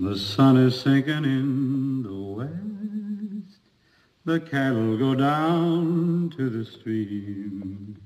[0.00, 3.58] The sun is sinking in the west.
[4.24, 8.00] The cattle go down to the stream.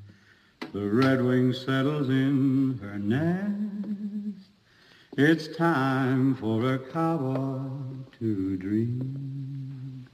[0.72, 4.48] The redwing settles in her nest.
[5.18, 7.60] It's time for a cowboy
[8.20, 10.08] to dream.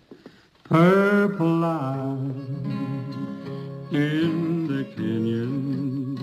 [0.65, 2.33] Purple light
[3.93, 6.19] in the canyon.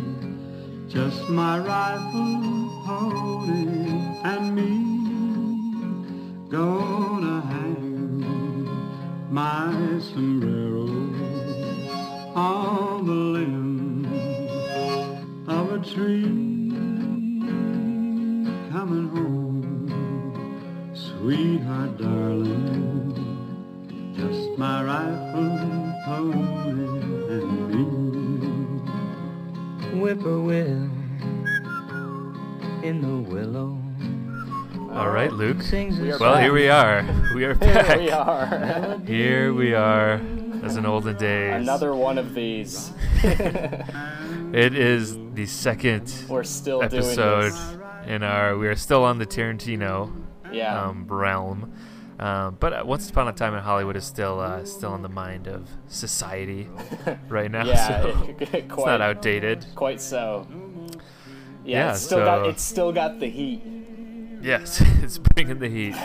[0.92, 3.66] Just my rifle, pony,
[4.24, 4.72] and me.
[6.50, 8.68] Gonna hang
[9.30, 10.88] my sombrero
[12.34, 14.06] on the limb
[15.46, 16.24] of a tree.
[18.72, 22.49] Coming home, sweetheart, darling.
[24.60, 26.82] Just my rifle, pony,
[27.32, 27.84] and me.
[29.98, 30.90] Whippoorwill
[32.82, 33.78] in the willow.
[34.92, 35.62] All right, Luke.
[35.62, 36.42] Sings a We Well, back.
[36.42, 37.06] here we are.
[37.34, 38.00] We are back.
[38.00, 38.98] Here we are.
[39.06, 40.20] Here we are,
[40.62, 41.54] as in olden days.
[41.62, 42.92] Another one of these.
[44.52, 48.58] It is the second We're still episode doing in our.
[48.58, 50.12] We are still on the Tarantino.
[50.52, 50.82] Yeah.
[50.82, 51.72] um, realm,
[52.20, 55.08] um, but uh, Once Upon a Time in Hollywood is still uh, still in the
[55.08, 56.68] mind of society
[57.28, 57.64] right now.
[57.64, 58.02] yeah.
[58.02, 59.66] so quite, it's not outdated.
[59.74, 60.46] Quite so.
[61.64, 61.86] Yeah.
[61.86, 63.62] Yeah, it's still got it's still got the heat.
[64.42, 65.96] Yes, it's bringing the heat.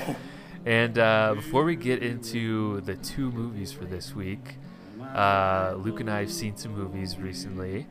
[0.66, 4.56] And uh, before we get into the two movies for this week,
[5.14, 7.88] uh, Luke and I have seen some movies recently,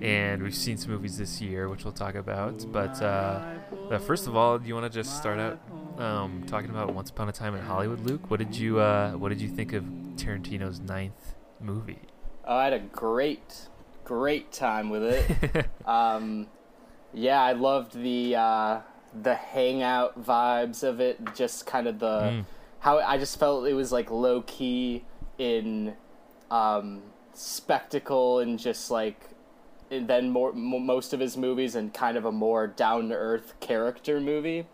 [0.00, 2.70] and we've seen some movies this year, which we'll talk about.
[2.70, 3.40] But uh,
[3.90, 5.58] uh, first of all, do you want to just start out
[5.98, 8.30] um, talking about Once Upon a Time in Hollywood, Luke?
[8.30, 9.84] What did you uh, What did you think of
[10.16, 12.00] Tarantino's ninth movie?
[12.44, 13.68] Oh, I had a great,
[14.04, 15.66] great time with it.
[15.86, 16.46] um,
[17.12, 18.80] yeah, I loved the uh,
[19.22, 21.18] the hangout vibes of it.
[21.34, 22.44] Just kind of the Mm.
[22.80, 25.04] how I just felt it was like low key
[25.38, 25.94] in
[26.50, 27.02] um,
[27.34, 29.20] spectacle and just like
[29.90, 33.14] and then more mo most of his movies and kind of a more down to
[33.14, 34.66] earth character movie,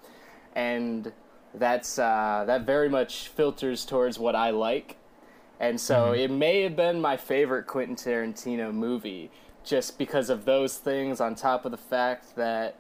[0.55, 1.13] and
[1.55, 4.97] that's uh, that very much filters towards what I like.
[5.61, 9.31] And so it may have been my favorite Quentin Tarantino movie
[9.63, 12.77] just because of those things, on top of the fact that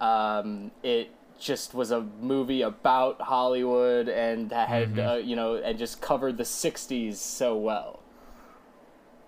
[0.00, 6.00] um, it just was a movie about Hollywood and had, uh, you know, and just
[6.00, 8.00] covered the 60s so well.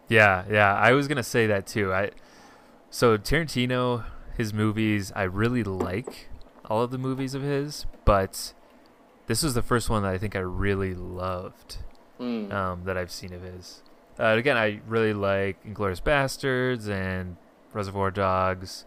[0.09, 1.93] Yeah, yeah, I was gonna say that too.
[1.93, 2.11] I
[2.91, 4.05] so Tarantino,
[4.37, 6.29] his movies, I really like
[6.69, 8.53] all of the movies of his, but
[9.27, 11.79] this was the first one that I think I really loved
[12.21, 12.51] Mm.
[12.53, 13.83] um, that I've seen of his.
[14.19, 17.37] Uh, again, I really like *Inglourious Basterds* and
[17.75, 18.87] *Reservoir Dogs*,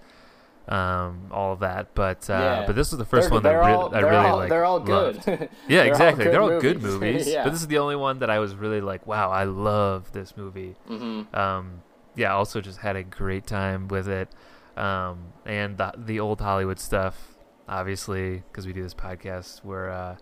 [0.68, 1.94] um, all of that.
[1.94, 2.63] But uh, Yeah.
[2.68, 4.50] but this was the 1st They're- one that re- all- I really all- like.
[4.50, 5.22] They're all good.
[5.28, 6.23] Yeah, They're all exactly.
[6.25, 7.00] good They're all good movies.
[7.13, 7.28] movies.
[7.28, 7.44] Yeah.
[7.44, 10.35] But this is the only one that I was really like, wow, I love this
[10.35, 10.75] movie.
[10.88, 11.81] hmm Um,
[12.16, 14.29] yeah, also just had a great time with it.
[14.75, 17.35] Um, and the, the old Hollywood stuff,
[17.69, 20.18] obviously, because we do this podcast, we're uh,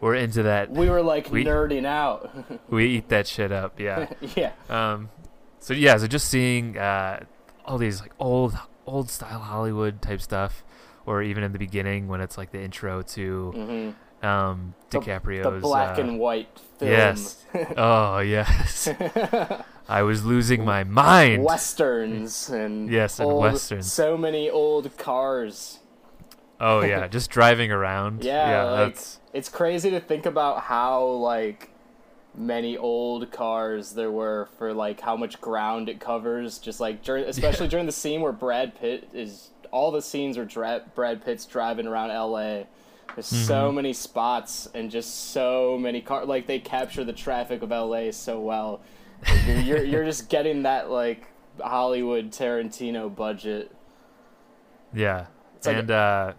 [0.00, 0.70] we're into that.
[0.70, 2.30] We were like We- nerding out.
[2.68, 3.78] We eat that shit up.
[3.80, 4.08] Yeah.
[4.36, 4.52] yeah.
[4.68, 5.08] Um,
[5.60, 7.24] so yeah, so just seeing uh,
[7.64, 10.64] all these like old old style Hollywood type stuff,
[11.06, 15.44] or even in the beginning when it's like the intro to hmm um, The- DiCaprio's
[15.44, 16.90] The black uh, and white film.
[16.90, 17.44] yes.
[17.76, 18.88] oh yes,
[19.88, 21.44] I was losing my mind.
[21.44, 23.90] westerns and Yes, and westerns.
[23.92, 25.80] So many old cars.
[26.60, 28.24] Oh yeah, just driving around.
[28.24, 31.70] Yeah, like, that's It's crazy to think about how like
[32.34, 36.58] many old cars there were for like how much ground it covers.
[36.58, 39.50] Just like during, especially during the scene where Brad Pitt is.
[39.72, 42.66] All the scenes where Dra- Brad Pitt's driving around L.A.
[43.14, 43.76] There's so Mm-hmm.
[43.76, 46.28] many spots and just so many cars.
[46.28, 48.12] Like they capture the traffic of L.A.
[48.12, 48.80] so well.
[49.46, 51.26] You're, you're you're just getting that like
[51.60, 53.70] Hollywood Tarantino budget.
[54.94, 55.26] yeah,
[55.64, 56.32] like and uh,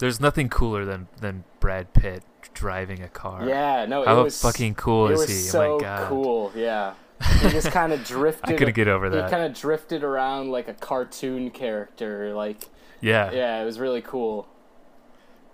[0.00, 2.24] there's nothing cooler than than Brad Pitt
[2.54, 3.46] driving a car.
[3.46, 5.34] Yeah, no, How it was fucking cool it is was he?
[5.36, 6.08] So oh my god.
[6.08, 6.94] cool, yeah.
[7.42, 8.50] He just kind of drifted.
[8.54, 9.24] I couldn't get over that.
[9.26, 12.34] He kind of drifted around like a cartoon character.
[12.34, 12.68] Like,
[13.02, 13.30] Yeah.
[13.30, 14.48] yeah, it was really cool.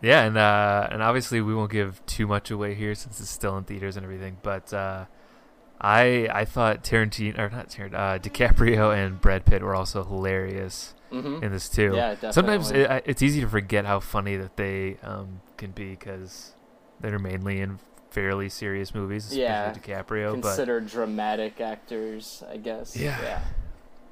[0.00, 3.56] Yeah, and uh, and obviously we won't give too much away here since it's still
[3.56, 4.36] in theaters and everything.
[4.42, 5.06] But uh,
[5.80, 10.94] I I thought Tarantino or not Tarantino, uh, DiCaprio and Brad Pitt were also hilarious
[11.10, 11.94] hmm in this too.
[11.94, 12.32] Yeah, definitely.
[12.32, 16.52] Sometimes it, it's easy to forget how funny that they um, can be because
[17.00, 17.78] they're mainly in
[18.10, 20.32] fairly serious movies, especially Yeah, DiCaprio.
[20.32, 22.96] But Considered dramatic actors, I guess.
[22.96, 23.20] Yeah.
[23.22, 23.40] Yeah.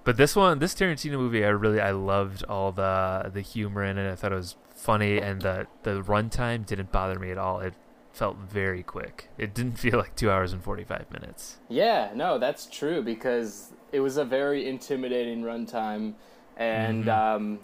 [0.05, 3.97] But this one, this Tarantino movie, I really I loved all the the humor in
[3.97, 4.13] it.
[4.13, 7.61] I thought it was funny, and the the runtime didn't bother me at all.
[7.61, 7.73] It
[8.15, 9.29] felt very quick.
[9.37, 11.59] It didn't feel like two hours and forty five minutes.
[11.69, 16.15] Yeah, no, that's true because it was a very intimidating runtime,
[16.57, 17.09] and Mhm.
[17.37, 17.59] um,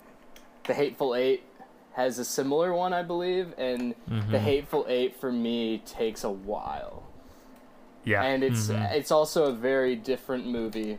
[0.64, 1.42] the Hateful Eight
[1.94, 4.40] has a similar one, I believe, and the Mhm.
[4.40, 7.02] Hateful Eight for me takes a while,
[8.04, 8.92] Yeah, and it's mhm.
[8.92, 10.98] it's also a very different movie.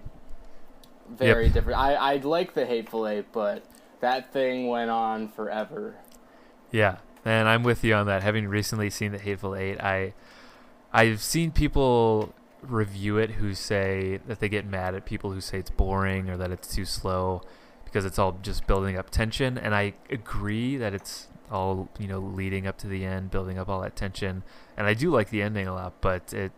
[1.10, 1.78] Very different.
[1.80, 3.64] I I like the Hateful Eight, but
[4.00, 5.96] that thing went on forever.
[6.72, 8.24] yeah, and I'm with you on that.
[8.24, 10.14] Having recently seen the Hateful Eight, I
[10.94, 15.60] I've seen people review it who say that they get mad at people who say
[15.60, 17.42] it's boring or that it's too slow
[17.86, 22.20] because it's all just building up tension and I agree that it's all you know
[22.20, 24.44] leading up to the end building up all that tension
[24.78, 26.52] and I do like the ending a lot but it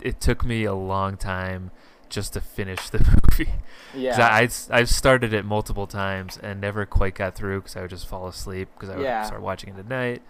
[0.00, 1.70] it took me a long time
[2.12, 2.98] just to finish the
[3.38, 3.50] movie.
[3.94, 4.16] Yeah.
[4.24, 7.90] I, I'd- I've started it multiple times and never quite got through because I would
[7.90, 9.22] just fall asleep because I would Yeah.
[9.24, 10.22] start watching it at night.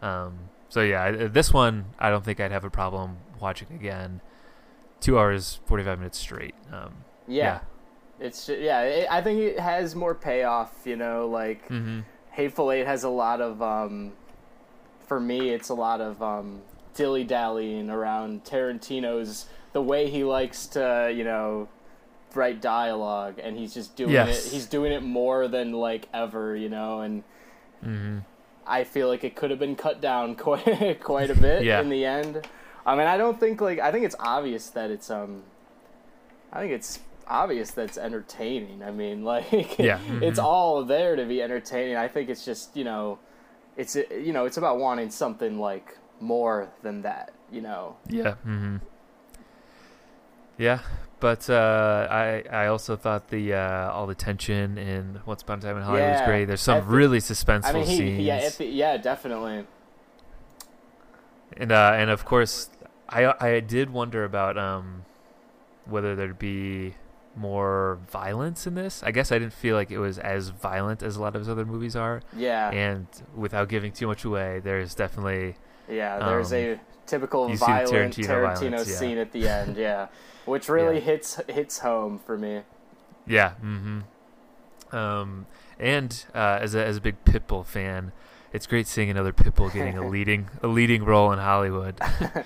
[0.00, 0.38] Um,
[0.68, 4.20] so yeah, I- this one I don't think I'd have a problem watching again.
[5.00, 6.54] Two hours forty five minutes straight.
[6.72, 6.94] Um,
[7.26, 7.60] yeah.
[8.20, 8.82] It's yeah.
[8.82, 10.72] It, I think it has more payoff.
[10.84, 11.66] You know, like.
[11.68, 12.00] hmm
[12.30, 14.12] Hateful Eight has a lot of, um,
[15.06, 16.62] for me, it's a lot of um,
[16.94, 21.68] dilly dallying around Tarantino's the way he likes to, you know,
[22.34, 24.46] write dialogue, and he's just doing Yes.
[24.46, 24.52] it.
[24.52, 27.22] He's doing it more than like ever, you know, and
[27.84, 28.18] Mm-hmm.
[28.64, 31.80] I feel like it could have been cut down quite quite a bit Yeah.
[31.80, 32.46] in the end.
[32.86, 35.42] I mean, I don't think like I think it's obvious that it's um,
[36.52, 38.82] I think it's obvious that's entertaining.
[38.82, 40.44] I mean, like Yeah, it's mhm.
[40.44, 41.96] all there to be entertaining.
[41.96, 43.18] I think it's just you know,
[43.76, 47.32] it's you know, it's about wanting something like more than that.
[47.50, 47.96] You know.
[48.08, 48.34] Yeah.
[48.36, 48.76] hmm
[50.58, 50.80] Yeah,
[51.20, 55.62] but uh, I I also thought the uh, all the tension in Once Upon a
[55.62, 56.44] Time in Hollywood was great.
[56.46, 58.20] There's some thi- really suspenseful I mean, he, scenes.
[58.20, 59.64] yeah, if, yeah, definitely.
[61.56, 62.70] and uh, and of course,
[63.08, 65.04] I I did wonder about um
[65.86, 66.94] whether there'd be
[67.34, 69.02] more violence in this.
[69.02, 71.48] I guess I didn't feel like it was as violent as a lot of his
[71.48, 72.20] other movies are.
[72.36, 75.56] Yeah, And without giving too much away, there's definitely
[75.88, 76.18] yeah.
[76.18, 78.96] There's um, a typical you see the violent Tarantino Tarantino, violence, yeah.
[78.96, 79.76] scene at the end.
[79.76, 80.06] Yeah,
[80.44, 81.00] which really Yeah.
[81.00, 82.62] hits hits home for me.
[83.26, 83.52] yeah.
[83.62, 84.00] Mm-hmm.
[84.96, 85.46] Um,
[85.78, 88.12] and uh, as a as a big Pitbull fan,
[88.52, 91.98] it's great seeing another Pitbull getting a leading a leading role in Hollywood.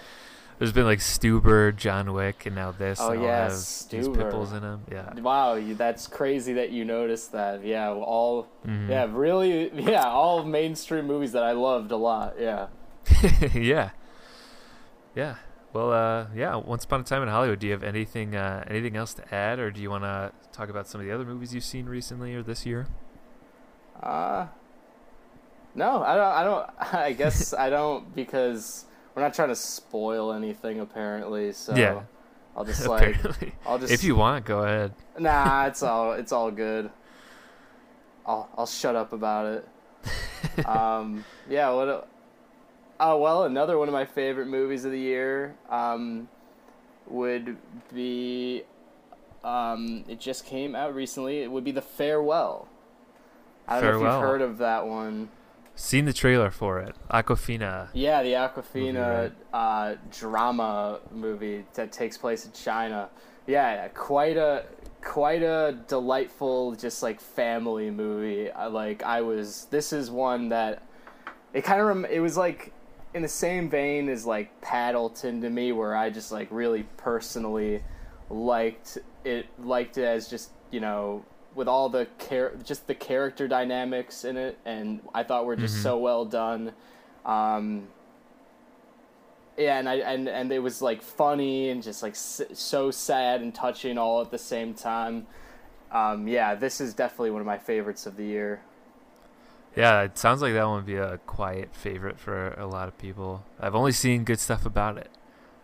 [0.58, 2.98] There's been like Stuber, John Wick, and now this.
[2.98, 3.56] Oh, yeah, these
[3.90, 4.16] Stuber.
[4.32, 4.84] Pitbulls in them.
[4.90, 5.12] Yeah.
[5.20, 7.62] Wow, that's crazy that you noticed that.
[7.62, 8.88] Yeah, all Mhm.
[8.88, 12.36] yeah, really, yeah, all mainstream movies that I loved a lot.
[12.40, 12.68] Yeah.
[13.54, 13.90] yeah.
[15.14, 15.36] Yeah.
[15.72, 16.56] Well, uh, yeah.
[16.56, 17.58] Once upon a time in Hollywood.
[17.58, 20.68] Do you have anything, uh, anything else to add, or do you want to talk
[20.68, 22.86] about some of the other movies you've seen recently or this year?
[24.02, 24.46] Uh
[25.74, 26.26] No, I don't.
[26.26, 26.70] I don't.
[26.94, 31.52] I guess I don't because we're not trying to spoil anything apparently.
[31.52, 32.02] So Yeah.
[32.56, 34.94] I'll just like Apparently, I'll just if you want, go ahead.
[35.18, 36.90] Nah, it's all it's all good.
[38.24, 40.66] I'll I'll shut up about it.
[40.66, 41.70] um, yeah.
[41.70, 42.08] What?
[42.98, 46.28] Oh well, another one of my favorite movies of the year um,
[47.06, 47.56] would
[47.94, 48.62] be.
[49.44, 51.40] Um, it just came out recently.
[51.42, 52.68] It would be The Farewell.
[53.68, 54.12] I don't know if Farewell.
[54.14, 55.28] you've heard of that one.
[55.76, 56.96] Seen the trailer for it.
[57.10, 57.88] Awkwafina.
[57.92, 63.10] Yeah, the Awkwafina Movie, uh, drama movie that takes place in China.
[63.46, 64.64] Yeah, quite a
[65.02, 68.50] quite a delightful, just like family movie.
[68.50, 69.02] I like.
[69.04, 69.66] I was.
[69.70, 70.82] This is one that
[71.52, 71.86] it kind of.
[71.88, 72.72] Rem- it was like
[73.16, 77.82] in the same vein as like Paddleton to me, where I just like really personally
[78.28, 79.46] liked it.
[79.58, 84.36] Liked it as just you know with all the char- just the character dynamics in
[84.36, 85.82] it, and I thought were just Mhm.
[85.82, 86.74] so well done.
[87.24, 87.88] Um,
[89.56, 93.54] yeah, and I and and it was like funny and just like so sad and
[93.54, 95.26] touching all at the same time.
[95.90, 98.60] Um, yeah, this is definitely one of my favorites of the year.
[99.76, 102.96] Yeah, it sounds like that one would be a quiet favorite for a lot of
[102.98, 103.44] people.
[103.60, 105.10] I've only seen good stuff about it.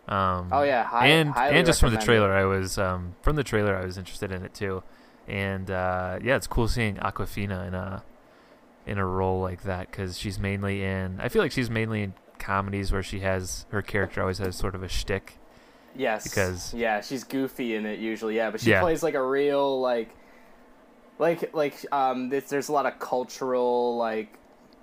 [0.06, 3.44] Um, Oh yeah, hi- and and just from the trailer, I was um, from the
[3.44, 4.82] trailer, I was interested in it too.
[5.28, 8.02] And uh, yeah, it's cool seeing Awkwafina in a
[8.84, 11.20] in a role like that because she's mainly in.
[11.20, 14.74] I feel like she's mainly in comedies where she has her character always has sort
[14.74, 15.38] of a shtick.
[15.94, 18.34] Yes, Because- yeah, she's goofy in it usually.
[18.36, 18.80] Yeah, but she Yeah.
[18.80, 20.10] plays like a real like,
[21.18, 22.28] like like um.
[22.28, 24.34] This, there's a lot of cultural like,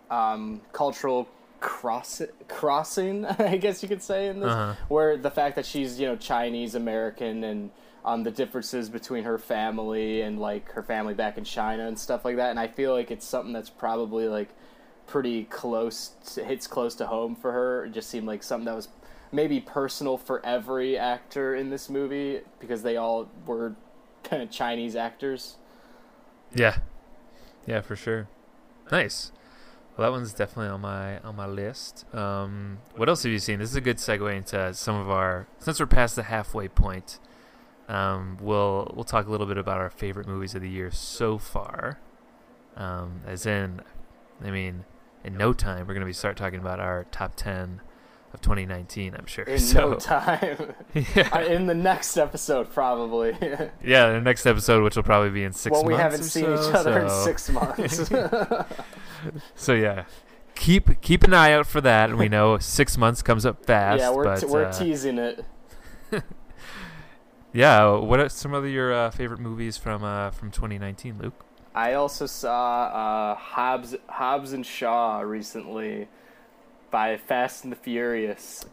[0.10, 1.28] um, cultural
[1.60, 4.76] cross crossing, I guess you could say in this, Uh-huh.
[4.88, 7.70] where the fact that she's you know Chinese American and
[8.06, 12.24] um, the differences between her family and like her family back in China and stuff
[12.24, 14.50] like that, and I feel like it's something that's probably like
[15.06, 17.86] pretty close, to, hits close to home for her.
[17.86, 18.88] It just seemed like something that was
[19.32, 23.76] maybe personal for every actor in this movie because they all were
[24.24, 25.56] kind of Chinese actors.
[26.54, 26.78] Yeah,
[27.66, 28.28] yeah, for sure.
[28.92, 29.32] Nice.
[29.96, 32.06] Well, that one's definitely on my on my list.
[32.16, 33.60] Um, what else have you seen?
[33.60, 35.48] This is a good segue into some of our.
[35.60, 37.20] Since we're past the halfway point,
[37.88, 41.38] um, we'll we'll talk a little bit about our favorite movies of the year so
[41.38, 42.00] far.
[42.78, 43.82] Um, as in,
[44.44, 44.86] I mean,
[45.24, 47.82] in no time we're gonna be start talking about our top ten
[48.34, 49.16] of 2019.
[49.16, 49.46] I'm sure.
[49.46, 50.74] In so, no time.
[51.16, 53.36] yeah, in the next episode, probably.
[53.84, 54.12] yeah.
[54.12, 55.98] The next episode, which will probably be in six well, months.
[55.98, 58.12] we haven't seen so, each other in six months.
[59.56, 60.06] So yeah,
[60.56, 62.10] keep keep an eye out for that.
[62.10, 64.00] And we know six months comes up fast.
[64.00, 65.44] yeah, we're, but, te- we're uh, teasing it.
[67.52, 71.46] Yeah, what are some of your uh, favorite movies from uh, from 2019, Luke?
[71.74, 76.08] I also saw uh, Hobbs Hobbs and Shaw recently
[76.92, 78.66] by Fast and the Furious,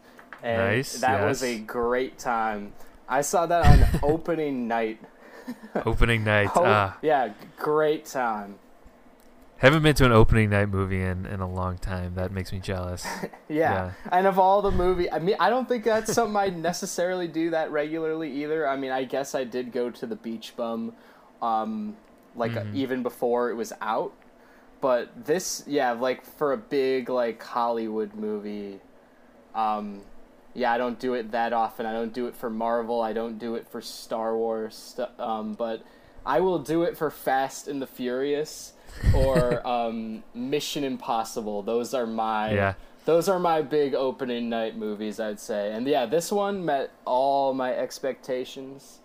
[0.43, 2.73] and Nice, that was a great time.
[3.09, 4.99] I saw that on opening night.
[5.85, 6.49] Opening night.
[6.55, 8.55] Oh, Ah, yeah, great time.
[9.57, 12.15] haven't been to an opening night movie in, in a long time.
[12.15, 13.05] That makes me jealous.
[13.49, 13.91] Yeah.
[14.11, 17.51] and of all the movie, I mean, I don't think that's something I necessarily do
[17.51, 18.67] that regularly either.
[18.67, 20.93] I mean, I guess I did go to the Beach Bum,
[21.41, 21.95] um,
[22.35, 22.75] like Mhm.
[22.75, 24.11] even before it was out.
[24.79, 28.79] But this, yeah, like for a big like Hollywood movie,
[29.55, 30.01] um,
[30.53, 31.85] yeah, I don't do it that often.
[31.85, 33.01] I don't do it for Marvel.
[33.01, 34.99] I don't do it for Star Wars.
[35.19, 35.83] Um, but
[36.25, 38.73] I will do it for Fast and the Furious
[39.15, 41.63] or um, Mission Impossible.
[41.63, 42.73] Those are my Yeah.
[43.05, 45.71] those are my big opening night movies, I'd say.
[45.73, 48.99] And yeah, this one met all my expectations.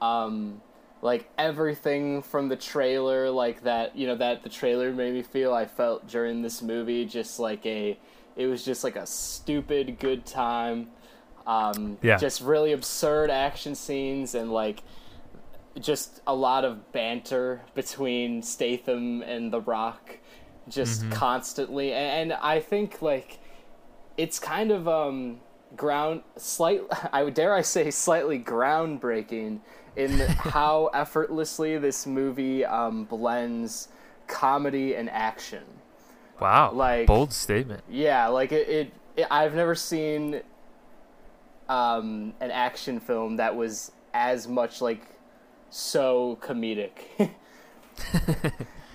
[0.00, 0.60] Um,
[1.02, 5.54] like everything from the trailer, like that, you know, that the trailer made me feel.
[5.54, 7.98] I felt during this movie, just like a,
[8.36, 10.88] it was just like a stupid good time.
[11.46, 12.16] Um, Yeah.
[12.16, 14.82] Just really absurd action scenes and like
[15.78, 20.18] just a lot of banter between Statham and The Rock,
[20.68, 21.92] just constantly.
[21.92, 23.38] And, and I think like
[24.16, 25.38] it's kind of um
[25.76, 26.82] ground slight.
[27.12, 29.60] I would dare I say slightly groundbreaking
[29.98, 33.88] in how effortlessly this movie um, blends
[34.28, 35.64] comedy and action.
[36.40, 36.72] Wow.
[36.72, 37.82] Like- bold statement.
[37.90, 38.68] Yeah, like it.
[38.68, 40.40] it, it I've never seen
[41.68, 45.02] um, an action film that was as much like
[45.70, 46.92] so comedic.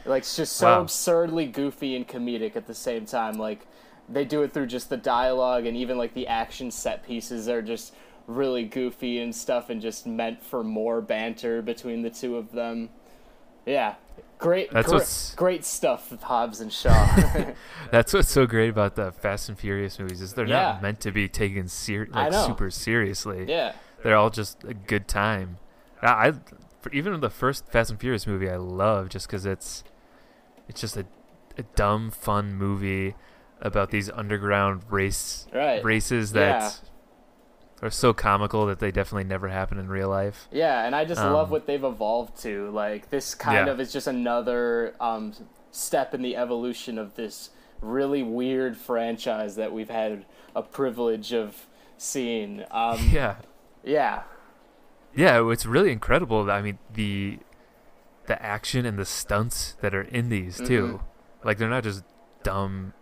[0.05, 0.81] like it's just so Wow.
[0.81, 3.37] absurdly goofy and comedic at the same time.
[3.37, 3.67] Like
[4.09, 7.61] they do it through just the dialogue and even like the action set pieces are
[7.61, 7.93] just
[8.27, 12.89] really goofy and stuff and just meant for more banter between the two of them.
[13.65, 13.95] Yeah.
[14.39, 17.53] Great That's gr- what's- great stuff with Hobbs and Shaw.
[17.91, 20.63] That's what's so great about the Fast and Furious movies is they're Yeah.
[20.73, 23.45] not meant to be taken ser- like super seriously.
[23.47, 23.73] yeah.
[24.03, 25.57] They're all just a good time.
[26.01, 26.33] I, I
[26.91, 29.85] even the first Fast and Furious movie I love just because it's
[30.67, 31.05] it's just a,
[31.57, 33.15] a dumb fun movie
[33.61, 35.81] about these underground race Right.
[35.85, 36.69] races Yeah.
[37.83, 40.47] Are so comical that they definitely never happen in real life.
[40.51, 42.69] Yeah, and I just Um, love what they've evolved to.
[42.71, 43.73] Like this kind Yeah.
[43.73, 45.33] of is just another um,
[45.71, 47.49] step in the evolution of this
[47.81, 50.25] really weird franchise that we've had
[50.55, 52.63] a privilege of seeing.
[52.71, 53.35] Um, Yeah.
[53.83, 54.23] yeah,
[55.15, 56.49] Yeah, it's really incredible.
[56.49, 57.39] I mean, the
[58.25, 61.01] the action and the stunts that are in these too.
[61.01, 61.45] Mhm.
[61.45, 62.05] Like they're not just
[62.43, 62.93] dumb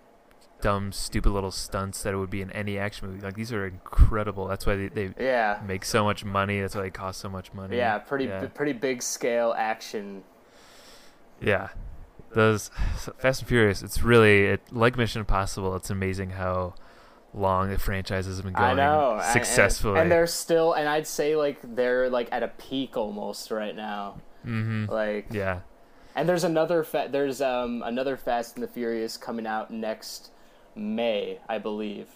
[0.61, 3.21] dumb stupid little stunts that it would be in any action movie.
[3.21, 4.47] Like these are incredible.
[4.47, 6.61] That's why they, they yeah, make so much money.
[6.61, 7.77] That's why they cost so much money.
[7.77, 7.97] yeah.
[7.99, 8.47] Pretty, Yeah.
[8.53, 10.23] pretty big scale action.
[11.41, 11.69] Yeah.
[12.33, 12.69] Those
[13.17, 16.75] Fast and Furious, it's really it like Mission Impossible, it's amazing how
[17.33, 19.99] long the franchise has been going I know and- and- successfully.
[19.99, 24.21] and, they're still, and I'd say like they're like at a peak almost right now.
[24.43, 25.59] hmm Like, Yeah.
[26.15, 30.31] And there's another fa- there's um another Fast and the Furious coming out next
[30.75, 32.07] May, I believe.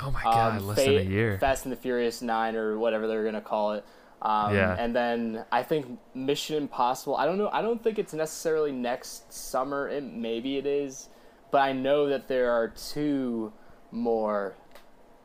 [0.00, 1.38] Oh my god, Um, less Fa- than a year.
[1.38, 3.84] Fast and the Furious Nine or whatever they're gonna call it.
[4.22, 4.76] Um, Yeah.
[4.78, 7.16] And then I think Mission Impossible.
[7.16, 7.50] I don't know.
[7.52, 9.88] I don't think it's necessarily next summer.
[9.88, 11.08] It, maybe it is,
[11.50, 13.52] but I know that there are two
[13.90, 14.54] more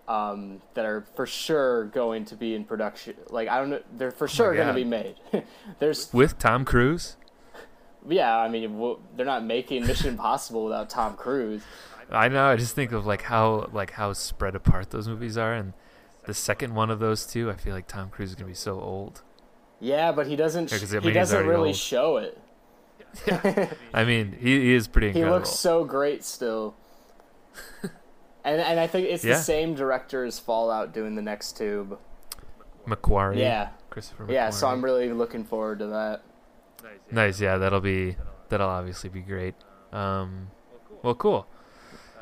[0.07, 3.15] um, that are for sure going to be in production.
[3.29, 3.81] Like I don't know.
[3.97, 5.15] They're for sure going to be made.
[5.79, 7.17] There's With Tom Cruise?
[8.07, 8.37] yeah.
[8.37, 11.61] I mean, they're not making Mission Impossible without Tom Cruise.
[12.11, 12.45] I know.
[12.45, 15.73] I just think of like how like how spread apart those movies are, and
[16.25, 18.79] the second one of those two, I feel like Tom Cruise is gonna be so
[18.79, 19.21] old.
[19.79, 20.71] Yeah, but he doesn't.
[20.71, 21.75] Yeah, I he mean, he's doesn't really old.
[21.75, 22.39] show it.
[23.93, 26.75] I mean, he, he is pretty he looks so great still.
[28.43, 29.35] and and I think it's Yeah.
[29.35, 31.97] the same director as Fallout doing the next tube.
[32.87, 33.37] McQuarrie.
[33.37, 34.27] Yeah, Christopher.
[34.29, 34.49] yeah.
[34.49, 36.21] So I'm really looking forward to that.
[37.11, 37.39] nice.
[37.41, 38.15] Yeah, that'll be
[38.49, 39.55] that'll obviously be great.
[39.91, 40.51] Um,
[41.03, 41.47] well, cool.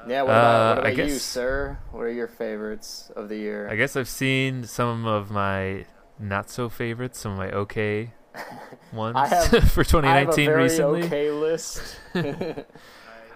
[0.08, 0.22] Yeah.
[0.24, 1.78] What about, Uh, what I about you, sir?
[1.92, 3.68] What are your favorites of the year?
[3.70, 5.86] I guess I've seen some of my
[6.20, 8.14] not so favorites, some of my okay
[8.94, 11.04] ones have- for I have a 2019 very recently.
[11.04, 11.98] okay list.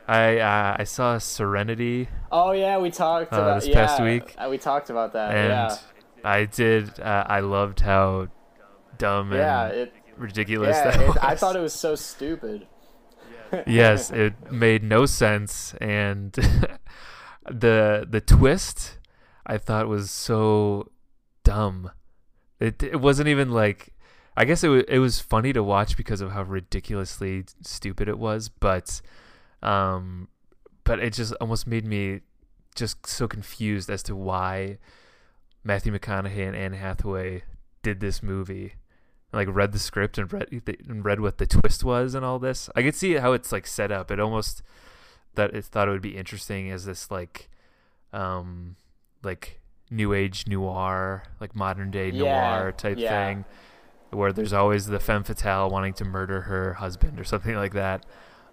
[0.07, 4.33] I uh, I saw Serenity oh yeah, we talked Uh, about this yeah, past week.
[4.37, 5.35] uh, We talked about that.
[5.35, 5.75] and yeah,
[6.23, 6.99] I did.
[6.99, 8.27] Uh, I loved how
[8.97, 9.65] dumb yeah.
[9.65, 10.91] and It, ridiculous yeah.
[10.91, 11.17] that It, was.
[11.21, 12.65] I thought it was so stupid.
[13.67, 16.31] yes, it made no sense, and
[17.49, 18.99] the the twist
[19.45, 20.91] I thought was so
[21.43, 21.91] dumb.
[22.59, 23.93] It it wasn't even like.
[24.37, 28.17] I guess it was it was funny to watch because of how ridiculously stupid it
[28.17, 29.01] was, but
[29.61, 30.29] um,
[30.83, 32.21] but it just almost made me
[32.75, 34.77] just so confused as to why
[35.63, 37.43] Matthew McConaughey and Anne Hathaway
[37.81, 38.75] did this movie.
[39.31, 40.47] Like read the script and read
[40.87, 42.69] and read what the twist was and all this.
[42.75, 44.09] I could see how it's like set up.
[44.09, 44.63] It almost
[45.35, 47.49] that it thought it would be interesting as this like
[48.11, 48.75] um
[49.23, 49.59] like
[49.91, 52.23] new age noir, like modern day Yeah,
[52.59, 53.09] noir type yeah.
[53.27, 53.45] thing
[54.11, 58.05] where there's always the femme fatale wanting to murder her husband or something like that.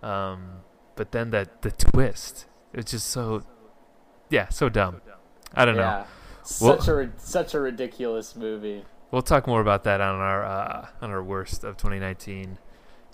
[0.03, 0.59] Um,
[0.97, 3.43] but then that the twist, it's just so,
[4.29, 5.01] yeah, so dumb.
[5.55, 5.81] I don't know.
[5.83, 6.05] Yeah,
[6.61, 8.85] Well- such a such a ridiculous movie.
[9.11, 12.59] We'll talk more about that on our uh, on our worst of 2019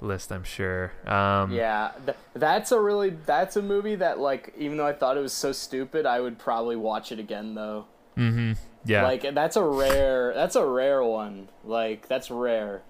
[0.00, 0.92] list, I'm sure.
[1.06, 5.16] Um, Yeah, th- that's a really that's a movie that like even though I thought
[5.16, 7.84] it was so stupid, I would probably watch it again though.
[8.16, 8.52] Mm-hmm.
[8.84, 9.04] Yeah.
[9.04, 11.49] Like that's a rare that's a rare one.
[11.64, 12.82] Like that's rare.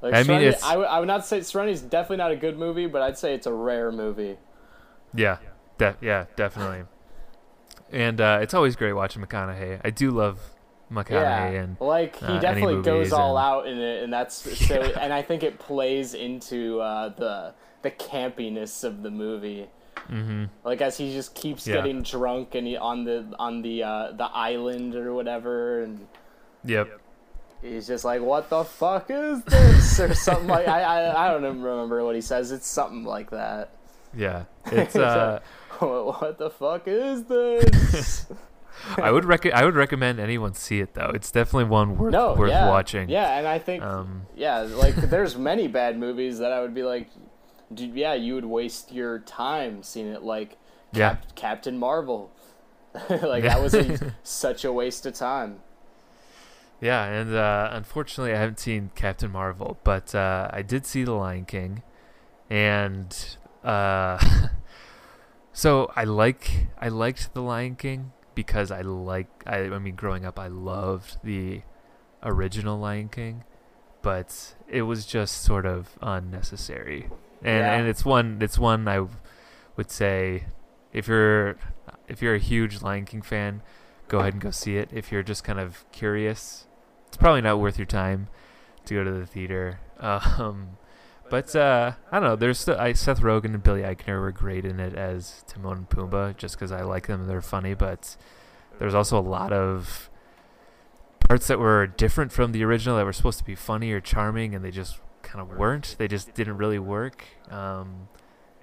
[0.00, 2.86] Like I mean, Serenity- I would would not say Serenity's definitely not a good movie,
[2.86, 4.36] but I'd say it's a rare movie.
[5.14, 5.38] yeah.
[5.76, 6.26] De- yeah.
[6.36, 6.84] Definitely.
[7.90, 9.80] And uh, it's always great watching McConaughey.
[9.84, 10.38] I do love
[10.92, 14.34] McConaughey Yeah, and like he uh, definitely goes all and- out in it, and that's
[14.68, 14.74] so.
[14.80, 19.66] And I think it plays into uh, the the campiness of the movie.
[20.08, 20.44] mm-hmm.
[20.64, 21.76] Like as he just keeps Yeah.
[21.76, 26.06] getting drunk and he on the on the uh, the island or whatever, and
[26.64, 27.00] Yep.
[27.62, 31.44] he's just like, "What the fuck is this?" or something like I I, I don't
[31.44, 32.52] even remember what he says.
[32.52, 33.70] It's something like that.
[34.16, 34.44] Yeah.
[34.72, 35.40] It's uh
[35.80, 38.26] what the fuck is this?
[38.96, 41.10] I would rec- I would recommend anyone see it though.
[41.14, 43.08] It's definitely one worth no, worth yeah, watching.
[43.08, 46.82] Yeah, and I think Um yeah, like there's many bad movies that I would be
[46.82, 47.08] like,
[47.72, 50.22] dude, yeah, you would waste your time seeing it.
[50.22, 50.58] Like
[50.92, 51.16] Yeah.
[51.34, 52.30] Captain Marvel,
[53.10, 55.60] like that was a, such a waste of time.
[56.80, 61.14] Yeah, and uh, unfortunately, I haven't seen Captain Marvel, but uh, I did see The
[61.14, 61.82] Lion King,
[62.50, 64.18] and uh,
[65.52, 70.24] so I like I liked The Lion King because I like I, I mean growing
[70.24, 71.62] up I loved the
[72.22, 73.44] original Lion King,
[74.02, 77.08] but it was just sort of unnecessary,
[77.42, 77.72] and Yeah.
[77.74, 79.06] and it's one it's one I
[79.76, 80.44] would say
[80.92, 81.56] if you're
[82.08, 83.62] if you're a huge Lion King fan,
[84.08, 84.90] go ahead and go see it.
[84.92, 86.66] If you're just kind of curious,
[87.08, 88.28] it's probably not worth your time
[88.86, 89.80] to go to the theater.
[90.00, 90.76] Um,
[91.34, 92.36] but uh, I don't know.
[92.36, 95.88] There's still, I, Seth Rogen and Billy Eichner were great in it as Timon and
[95.90, 97.74] Pumbaa, just because I like them and they're funny.
[97.74, 98.16] But
[98.78, 100.10] there's also a lot of
[101.18, 104.54] parts that were different from the original that were supposed to be funny or charming,
[104.54, 105.96] and they just kind of weren't.
[105.98, 107.24] They just didn't really work.
[107.50, 108.06] Um,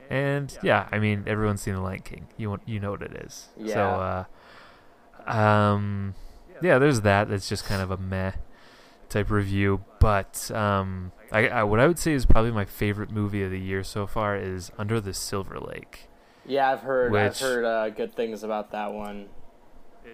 [0.09, 2.27] and yeah, I mean, everyone's seen The Lion King.
[2.37, 3.49] You you know what it is.
[3.57, 4.25] So, Yeah.
[5.27, 6.15] uh, um,
[6.61, 7.27] yeah, there's that.
[7.27, 8.31] That's just kind of a meh
[9.09, 9.83] type review.
[9.99, 13.59] But um, I, I what I would say is probably my favorite movie of the
[13.59, 16.09] year so far is Under the Silver Lake.
[16.45, 19.27] Yeah, I've heard I've heard uh, good things about that one.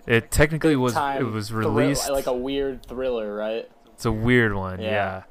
[0.06, 2.10] It technically was it was thrill- released.
[2.10, 3.70] like a weird thriller, right?
[3.94, 4.90] It's a weird one, Yeah.
[4.92, 5.24] yeah.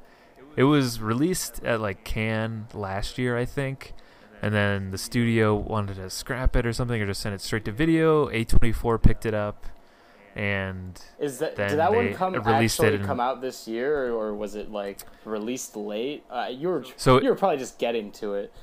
[0.57, 3.93] It was released at like Cannes last year, I think,
[4.41, 7.63] and then the studio wanted to scrap it or something, or just send it straight
[7.65, 8.27] to video.
[8.29, 9.67] A24 picked it up,
[10.37, 14.33] and Is that did that one come actually it in- come out this year, or
[14.35, 16.23] was it like released late?
[16.29, 18.53] Uh, you were So- you were probably just getting to it.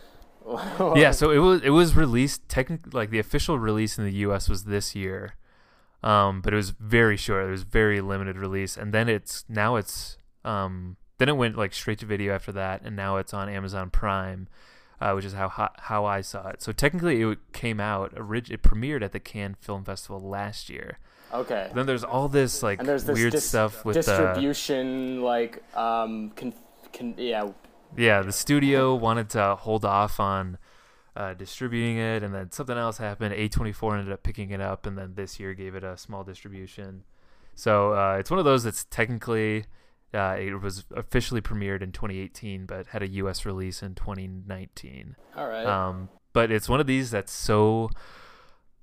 [0.94, 4.48] yeah, so it was it was released technically like the official release in the U.S.
[4.48, 5.36] was this year,
[6.02, 7.46] um, but it was very short.
[7.46, 11.72] It was very limited release, and then it's now it's um, then it went like
[11.72, 14.48] straight to video after that, and now it's on Amazon Prime.
[15.00, 16.62] uh, which is how how I saw it.
[16.62, 18.12] So technically, it came out.
[18.14, 20.98] It premiered at the Cannes Film Festival last year.
[21.34, 21.70] Okay.
[21.74, 25.62] Then there's all this like and there's this weird dis- stuff with the distribution, like
[25.76, 26.54] um, con-
[26.92, 27.50] con- yeah,
[27.96, 28.22] yeah.
[28.22, 30.58] The studio wanted to hold off on
[31.16, 33.34] uh, distributing it, and then something else happened.
[33.34, 37.02] A24 ended up picking it up, and then this year gave it a small distribution.
[37.56, 39.64] So uh, it's one of those that's technically
[40.14, 43.44] uh, it was officially premiered in 2018, but had a U.S.
[43.44, 45.16] release in 2019.
[45.36, 45.66] all right.
[45.66, 47.90] Um, but it's one of these that's so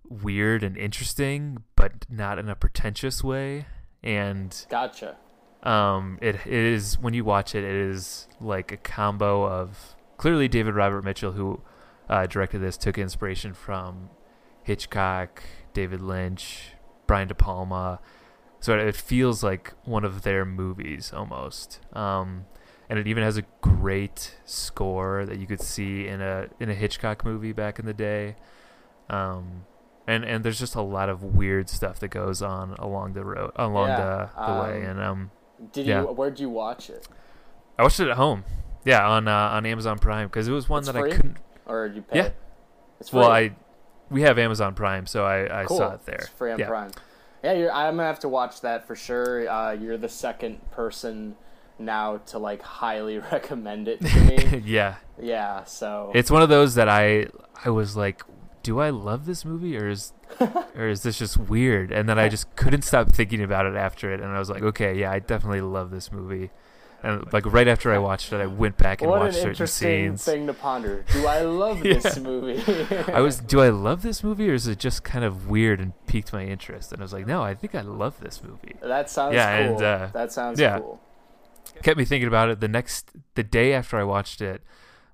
[0.07, 3.65] weird and interesting, but not in a pretentious way.
[4.03, 5.17] And gotcha.
[5.63, 10.47] um, it, it is when you watch it, it is like a combo of clearly
[10.47, 11.61] David Robert Mitchell, who
[12.09, 14.09] uh, directed this, took inspiration from
[14.63, 16.73] Hitchcock, David Lynch,
[17.07, 17.99] Brian De Palma.
[18.59, 21.79] So it feels like one of their movies almost.
[21.93, 22.45] Um,
[22.89, 26.73] and it even has a great score that you could see in a in a
[26.73, 28.35] Hitchcock movie back in the day.
[29.09, 29.65] Um,
[30.07, 33.51] and and there's just a lot of weird stuff that goes on along the road
[33.55, 34.77] along Yeah, the, the way.
[34.83, 35.31] um, And um,
[35.71, 36.01] Did yeah.
[36.01, 36.07] you?
[36.07, 37.07] Where'd you watch it?
[37.77, 38.43] I watched it at home.
[38.83, 41.11] Yeah, on uh, on Amazon Prime because it was one It's that free?
[41.11, 41.37] I couldn't.
[41.65, 42.17] Or you pay?
[42.17, 42.29] Yeah.
[42.99, 43.19] It's free.
[43.19, 43.51] Well, I
[44.09, 45.77] we have Amazon Prime, so I, I cool.
[45.77, 46.15] saw it there.
[46.15, 46.67] It's free on yeah.
[46.67, 46.91] Prime.
[47.43, 49.49] Yeah, you're, I'm gonna have to watch that for sure.
[49.49, 51.35] Uh, you're the second person
[51.79, 54.63] now to like highly recommend it to me.
[54.65, 57.27] yeah, yeah, so it's one of those that I
[57.65, 58.21] I was like,
[58.63, 60.13] do I love this movie or is
[60.75, 61.91] or is this just weird?
[61.91, 64.61] And then I just couldn't stop thinking about it after it, and I was like,
[64.63, 66.49] okay, yeah, I definitely love this movie.
[67.03, 69.49] And like right after I watched it, I went back and what an watched certain
[69.51, 70.23] interesting scenes.
[70.23, 71.03] thing to ponder.
[71.11, 71.95] Do I love Yeah.
[71.95, 72.61] this movie?
[73.11, 75.93] I was, do I love this movie or is it just kind of weird and
[76.05, 76.91] piqued my interest?
[76.91, 78.75] And I was like, no, I think I love this movie.
[78.83, 79.73] That sounds Yeah, cool.
[79.77, 80.77] and, uh, that sounds yeah.
[80.77, 81.01] cool.
[81.81, 82.59] kept me thinking about it.
[82.59, 84.61] The next, the day after I watched it,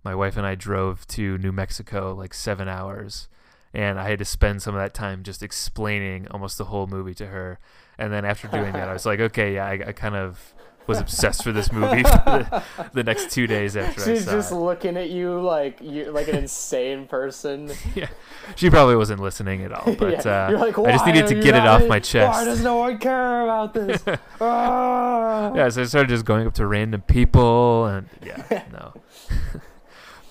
[0.04, 3.30] my wife and I drove to New Mexico, like seven hours,
[3.78, 7.14] and I had to spend some of that time just explaining almost the whole movie
[7.14, 7.60] to her.
[8.00, 10.54] And then after doing that, I was like, okay, yeah, I, I kind of
[10.88, 12.64] was obsessed with this movie for the,
[12.94, 14.56] the next two days after She's I saw just it.
[14.56, 17.70] looking at you like you like an insane person.
[17.96, 18.08] Yeah,
[18.56, 20.46] she probably wasn't listening at all, but Yeah.
[20.46, 22.32] uh, You're like, I just needed to get it off in- my chest.
[22.40, 24.04] Why does no one care about this?
[24.42, 25.54] Ah.
[25.56, 28.94] yeah, so I started just going up to random people, and yeah, no.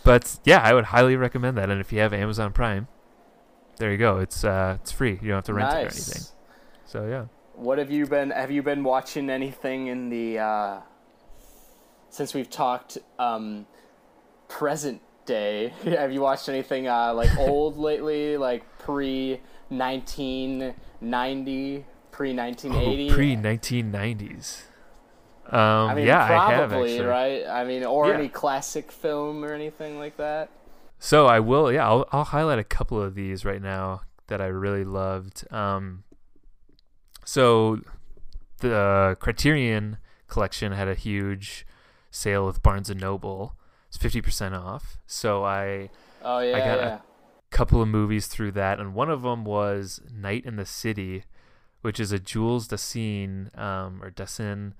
[0.04, 1.70] but yeah, I would highly recommend that.
[1.70, 2.88] And if you have Amazon Prime,
[3.78, 4.18] there you go.
[4.18, 5.18] It's uh, it's free.
[5.22, 6.22] You don't have to rent it or anything.
[6.86, 7.26] So yeah.
[7.54, 8.30] What have you been?
[8.30, 10.38] Have you been watching anything in the?
[10.38, 10.80] Uh,
[12.10, 13.66] since we've talked um,
[14.48, 22.32] present day, have you watched anything uh, like old lately, like pre nineteen ninety, pre
[22.32, 23.10] nineteen eighty?
[23.10, 24.64] Pre nineteen nineties.
[25.48, 27.46] Um, I mean, yeah, probably I have right.
[27.46, 28.14] I mean, or Yeah.
[28.14, 30.50] any classic film or anything like that.
[31.06, 34.46] So I will, yeah, I'll, I'll highlight a couple of these right now that I
[34.46, 35.44] really loved.
[35.52, 36.02] Um,
[37.24, 37.80] so
[38.58, 41.64] the Criterion collection had a huge
[42.10, 43.54] sale with Barnes and Noble.
[43.86, 44.98] It's fifty percent off.
[45.06, 45.90] So I
[46.24, 47.02] Oh yeah, I got a-
[47.52, 51.22] couple of movies through that, and one of them was Night and the City,
[51.82, 54.72] which is a Jules Dassin um, or Dassin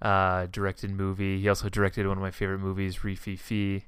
[0.00, 1.40] uh, directed movie.
[1.40, 3.82] He also directed one of my favorite movies, Rififi.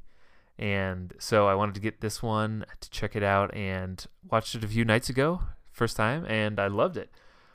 [0.61, 4.63] And so I wanted to get this one to check it out and watched it
[4.63, 5.41] a few nights ago,
[5.73, 7.11] first time, and I loved it.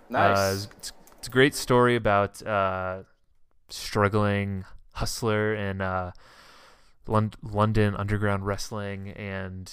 [0.10, 0.38] nice.
[0.38, 3.04] Uh, it's, it's, a great story about uh,
[3.70, 4.66] struggling
[4.96, 6.14] hustler in uh,
[7.06, 9.72] Lon- London underground wrestling, and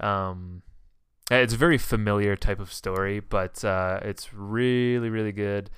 [0.00, 0.62] um,
[1.30, 5.70] it's a very familiar type of story, but uh, it's really, really good.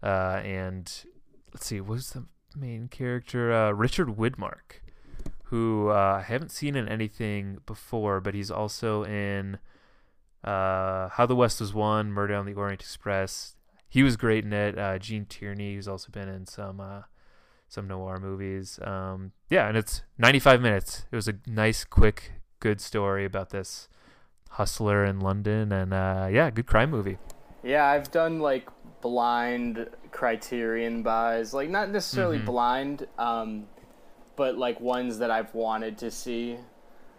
[0.00, 1.04] Uh, and
[1.52, 3.52] let's see, what's the main character?
[3.52, 4.81] Uh, Richard Widmark,
[5.52, 9.58] who uh, I haven't seen in anything before, but he's also in
[10.42, 13.54] uh, How the West Was Won, Murder on the Orient Express.
[13.86, 14.78] He was great in it.
[14.78, 17.02] Uh, Gene Tierney, who's also been in some uh,
[17.68, 18.78] some noir movies.
[18.82, 21.04] Um, yeah, and it's 95 minutes.
[21.12, 23.88] It was a nice, quick, good story about this
[24.52, 27.18] hustler in London, and uh, yeah, good crime movie.
[27.62, 28.70] Yeah, I've done like
[29.02, 32.46] blind criterion buys, like not necessarily Mhm.
[32.46, 33.66] blind, um,
[34.36, 36.58] but like ones that I've wanted to see.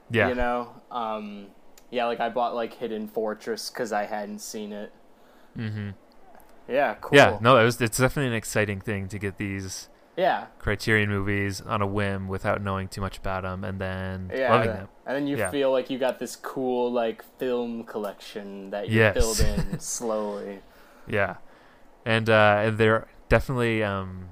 [0.09, 1.47] Yeah, You know, um,
[1.89, 4.91] yeah, like I bought like Hidden Fortress because I hadn't seen it.
[5.57, 5.89] Mm-hmm.
[6.67, 7.17] Yeah, cool.
[7.17, 7.37] yeah.
[7.41, 7.79] No, it was.
[7.81, 12.61] It's definitely an exciting thing to get these Yeah, Criterion movies on a whim without
[12.61, 14.51] knowing too much about them, and then yeah.
[14.51, 14.87] loving them.
[15.05, 15.51] And then you Yeah.
[15.51, 19.13] feel like you got this cool like film collection that you Yes.
[19.13, 20.61] build in slowly.
[21.07, 21.37] Yeah,
[22.05, 24.29] and uh, and they're definitely um,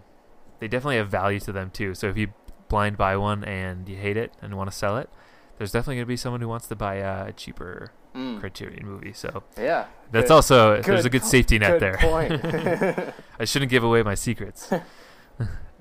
[0.59, 1.93] they definitely have value to them too.
[1.95, 2.29] So if you
[2.71, 5.09] blind buy one and you hate it and want to sell it,
[5.57, 8.39] there's definitely gonna be someone who wants to buy a cheaper Mm.
[8.41, 9.13] Criterion movie.
[9.13, 9.85] So Yeah.
[10.11, 11.97] that's good- also there's a good good safety net good there.
[11.97, 12.33] point.
[13.39, 14.69] I shouldn't give away my secrets.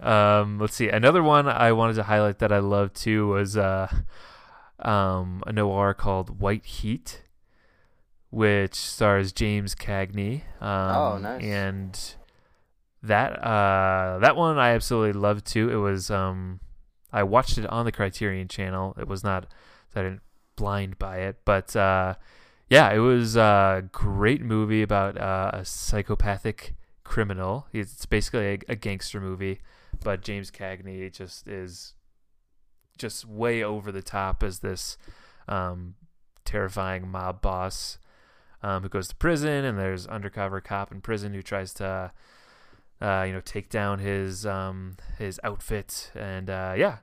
[0.00, 0.88] um, let's see.
[0.88, 3.88] Another one I wanted to highlight that I loved too was uh,
[4.78, 7.22] um, a noir called White Heat,
[8.30, 10.42] which stars James Cagney.
[10.60, 11.42] Um, Oh, nice.
[11.42, 12.14] And
[13.02, 15.68] that uh, that one I absolutely loved too.
[15.70, 16.60] It was um,
[17.12, 18.96] I watched it on the Criterion Channel.
[18.98, 19.46] It was not
[19.94, 20.22] I didn't
[20.56, 22.14] blind buy it, but uh,
[22.68, 27.66] yeah, it was a great movie about uh, a psychopathic criminal.
[27.72, 29.60] It's basically a, a gangster movie,
[30.04, 31.94] but James Cagney just is
[32.98, 34.98] just way over the top as this
[35.48, 35.94] um,
[36.44, 37.98] terrifying mob boss
[38.62, 42.12] um, who goes to prison, and there's undercover cop in prison who tries to,
[43.00, 46.98] uh, you know, take down his um, his outfit, and uh, yeah,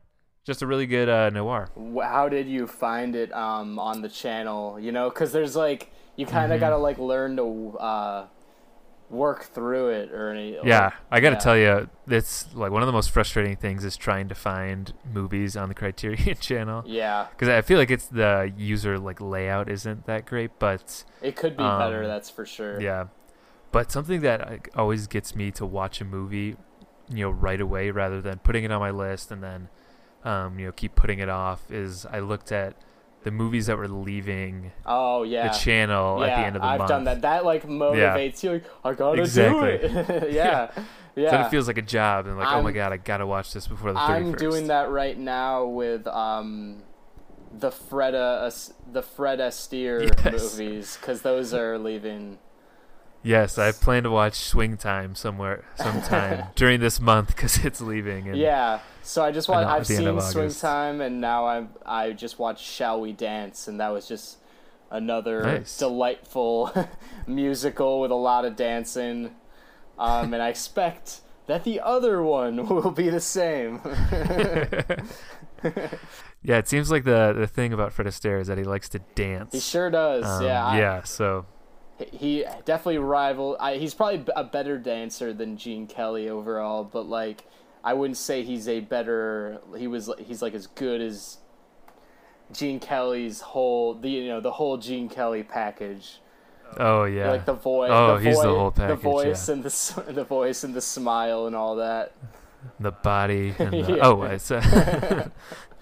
[0.45, 1.69] just a really good uh, noir.
[2.01, 4.79] How did you find it um, on the channel?
[4.79, 6.60] You know, because there's like you kind of Mhm.
[6.60, 8.25] gotta like learn to uh,
[9.10, 10.57] work through it, or any.
[10.62, 11.43] Yeah, I got to yeah.
[11.43, 15.55] tell you, it's like one of the most frustrating things is trying to find movies
[15.55, 20.05] on the Criterion Channel Yeah, because I feel like it's the user like layout isn't
[20.07, 22.07] that great, but it could be Um, better.
[22.07, 22.79] That's for sure.
[22.81, 23.05] yeah.
[23.71, 26.56] But something that always gets me to watch a movie,
[27.10, 29.69] you know, right away rather than putting it on my list and then,
[30.23, 32.75] um, you know, keep putting it off is I looked at
[33.23, 35.49] the movies that were leaving Oh yeah.
[35.49, 36.71] the channel yeah, at the end of the day.
[36.73, 36.89] I've month.
[36.89, 37.21] done that.
[37.23, 38.51] That like motivates you.
[38.51, 39.77] Like, I gotta Exactly.
[39.80, 40.32] do it.
[40.34, 40.71] yeah,
[41.15, 41.30] yeah.
[41.32, 43.51] So it feels like a job and like, oh my I'm- god, I gotta watch
[43.53, 44.10] this before the 31st.
[44.10, 46.84] I'm doing that right now with um,
[47.51, 50.58] the Freda uh, the Fred Astaire Yes.
[50.58, 52.38] movies because those are leaving.
[53.23, 58.27] Yes, I plan to watch Swing Time somewhere sometime during this month because it's leaving.
[58.30, 59.65] And Yeah, so I just I watched.
[59.67, 62.63] know, at I've the end of seen Swing Time, and now I I just watched
[62.63, 64.38] Shall We Dance, and that was just
[64.89, 65.77] another Nice.
[65.77, 66.71] delightful
[67.27, 69.36] musical with a lot of dancing.
[69.99, 73.82] Um, and I expect that the other one will be the same.
[76.43, 78.99] yeah, it seems like the the thing about Fred Astaire is that he likes to
[79.15, 79.53] dance.
[79.53, 80.23] he sure does.
[80.25, 81.03] Um, yeah, I- yeah.
[81.03, 81.45] So
[82.12, 83.57] he definitely rival.
[83.60, 87.45] I, he's probably a better dancer than Gene Kelly overall, but like
[87.83, 89.60] I wouldn't say he's a better.
[89.77, 90.10] He was.
[90.19, 91.38] He's like as good as
[92.51, 93.93] Gene Kelly's whole.
[93.95, 96.19] The you know the whole Gene Kelly package.
[96.77, 97.91] oh yeah, Like the voice.
[97.93, 99.53] Oh, the he's the whole package, The voice yeah.
[99.55, 102.13] and the the voice and the smile and all that.
[102.79, 103.53] the body.
[103.57, 103.97] And the, Yeah.
[104.01, 105.29] Oh, I Uh,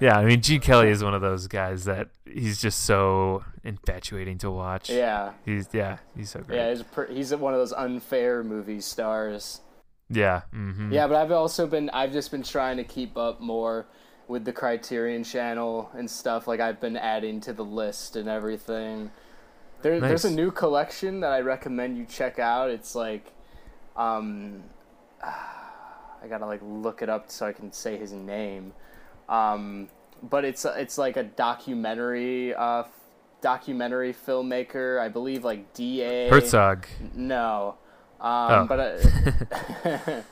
[0.00, 4.38] yeah, I mean, Gene Kelly is one of those guys that he's just so infatuating
[4.38, 4.90] to watch.
[4.90, 5.32] Yeah.
[5.44, 6.56] He's yeah, he's so great.
[6.56, 9.60] Yeah, he's, per- he's one of those unfair movie stars.
[10.10, 10.42] Yeah.
[10.52, 13.86] hmm Yeah, but I've also been I've just been trying to keep up more
[14.26, 16.46] with the Criterion channel and stuff.
[16.46, 19.10] Like I've been adding to the list and everything.
[19.82, 22.68] There, There's a new collection that I recommend you check out.
[22.70, 23.32] It's like,
[23.96, 24.64] um,
[25.22, 28.72] I gotta like look it up so I can say his name.
[29.28, 29.88] Um,
[30.22, 32.84] but it's it's like a documentary uh,
[33.40, 35.00] documentary filmmaker.
[35.00, 36.86] I believe like D A Herzog.
[37.14, 37.76] no.
[38.20, 38.66] Um, Oh.
[38.68, 38.98] but, uh,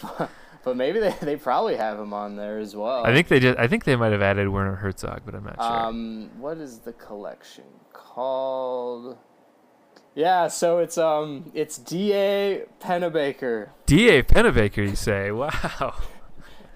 [0.00, 0.30] but
[0.64, 3.04] but maybe they, they probably have him on there as well.
[3.04, 3.58] I think they just.
[3.58, 5.64] I think they might have added Werner Herzog, but I'm not sure.
[5.86, 9.18] Um, what is the collection called?
[10.14, 13.70] Yeah, so it's um it's D A Pennebaker.
[13.86, 14.22] D.A.
[14.22, 15.30] Pennebaker, you say?
[15.32, 15.94] Wow.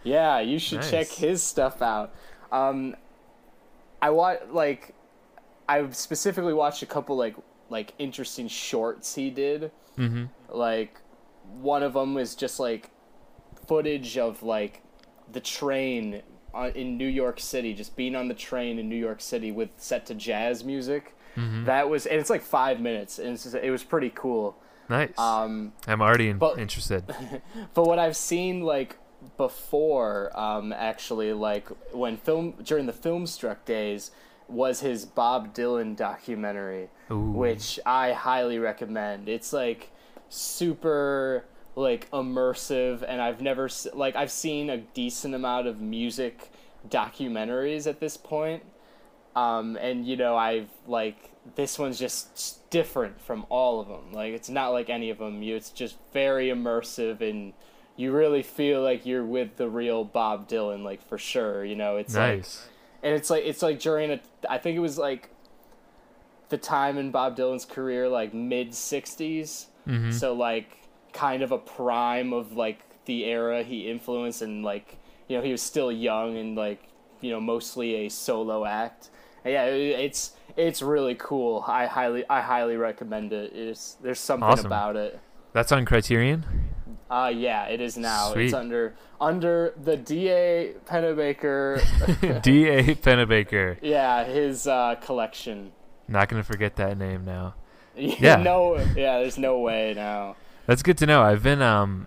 [0.05, 0.91] Yeah, you should Nice.
[0.91, 2.15] check his stuff out.
[2.53, 2.97] Um,
[4.01, 4.95] I want like
[5.69, 7.37] I specifically watched a couple like
[7.69, 9.71] like interesting shorts he did.
[9.99, 10.27] Mm-hmm.
[10.51, 11.01] like
[11.61, 12.91] one of them was just like
[13.67, 14.83] footage of like
[15.33, 16.23] the train
[16.75, 20.07] in New York City, just being on the train in New York City with set
[20.07, 21.15] to jazz music.
[21.37, 21.65] Mm-hmm.
[21.65, 24.57] That was, and it's like five minutes, and it's just, it was pretty cool.
[24.89, 25.17] Nice.
[25.19, 27.05] Um, I'm already in, but- interested.
[27.75, 28.97] but what I've seen like
[29.38, 34.11] before, um, actually, like when film during the Filmstruck days,
[34.48, 37.18] was his Bob Dylan documentary, Ooh.
[37.18, 39.29] which I highly recommend.
[39.29, 39.90] It's like
[40.29, 41.44] super
[41.77, 46.51] like immersive, and I've never like I've seen a decent amount of music
[46.88, 48.64] documentaries at this point.
[49.37, 54.12] Um, and you know, I've like this one's just different from all of them.
[54.12, 55.42] Like it's not like any of them.
[55.42, 57.53] You, it's just very immersive, and
[57.99, 61.65] you really feel like you're with the real Bob Dylan, like for sure.
[61.65, 62.67] You know, it's like nice.
[63.03, 65.29] and it's like it's like during a I think it was like
[66.49, 69.67] the time in Bob Dylan's career, like mid '60s.
[69.87, 70.13] Mhm.
[70.15, 70.79] So like
[71.13, 74.97] kind of a prime of like the era he influenced, and like
[75.29, 76.85] you know he was still young and like
[77.21, 79.11] you know mostly a solo act.
[79.45, 81.65] And yeah, it, it's it's really cool.
[81.67, 83.53] I highly I highly recommend it.
[83.55, 84.67] It's, there's something Awesome.
[84.67, 85.19] about it.
[85.53, 86.45] That's on Criterion.
[87.11, 88.33] Uh yeah, it is now.
[88.33, 88.47] Sweet.
[88.47, 92.42] It's under under the DA Pennebaker.
[92.42, 92.83] D.A.
[92.97, 93.79] Pennebaker.
[93.83, 95.73] yeah, his uh, collection.
[96.07, 97.55] Not gonna forget that name now.
[97.97, 98.37] Yeah.
[98.37, 98.77] no.
[98.97, 99.18] Yeah.
[99.18, 100.37] There's no way now.
[100.66, 101.23] That's good to know.
[101.23, 102.07] I've been um.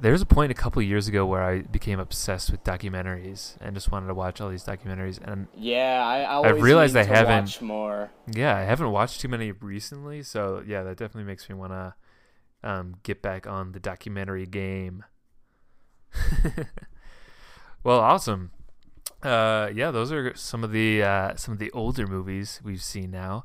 [0.00, 3.74] There was a point a couple years ago where I became obsessed with documentaries and
[3.74, 5.18] just wanted to watch all these documentaries.
[5.20, 8.10] And Yeah, I, I realized I haven't- more.
[8.32, 10.22] yeah, I haven't watched too many recently.
[10.22, 11.94] So yeah, that definitely makes me want to
[12.62, 15.04] um, get back on the documentary game.
[17.84, 18.50] well, awesome.
[19.22, 23.10] Uh, yeah, those are some of the uh, some of the older movies we've seen
[23.10, 23.44] now.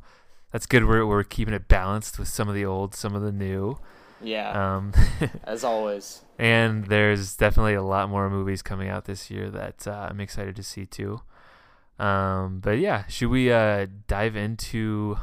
[0.51, 0.85] That's good.
[0.85, 3.77] We're we're keeping it balanced with some of the old, some of the new.
[4.21, 4.93] Yeah, Um,
[5.43, 6.21] as always.
[6.39, 10.55] and there's definitely a lot more movies coming out this year that uh, I'm excited
[10.55, 11.19] to see too.
[11.99, 15.17] Um, but yeah, should we uh, dive into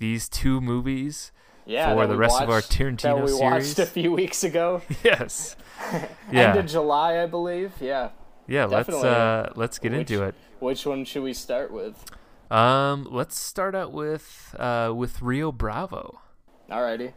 [0.00, 1.30] these two movies
[1.66, 3.40] Yeah, for the rest of our watched- Tarantino that we series?
[3.40, 4.82] watched a few weeks ago.
[5.04, 5.56] yes.
[6.32, 7.72] End of July, I believe.
[7.80, 8.10] Yeah.
[8.46, 8.66] Yeah.
[8.66, 10.34] Let's uh, let's get Which- into it.
[10.60, 11.94] Which one should we start with?
[12.50, 16.20] Um, let's start out with uh, with Rio Bravo.
[16.70, 17.12] Alrighty.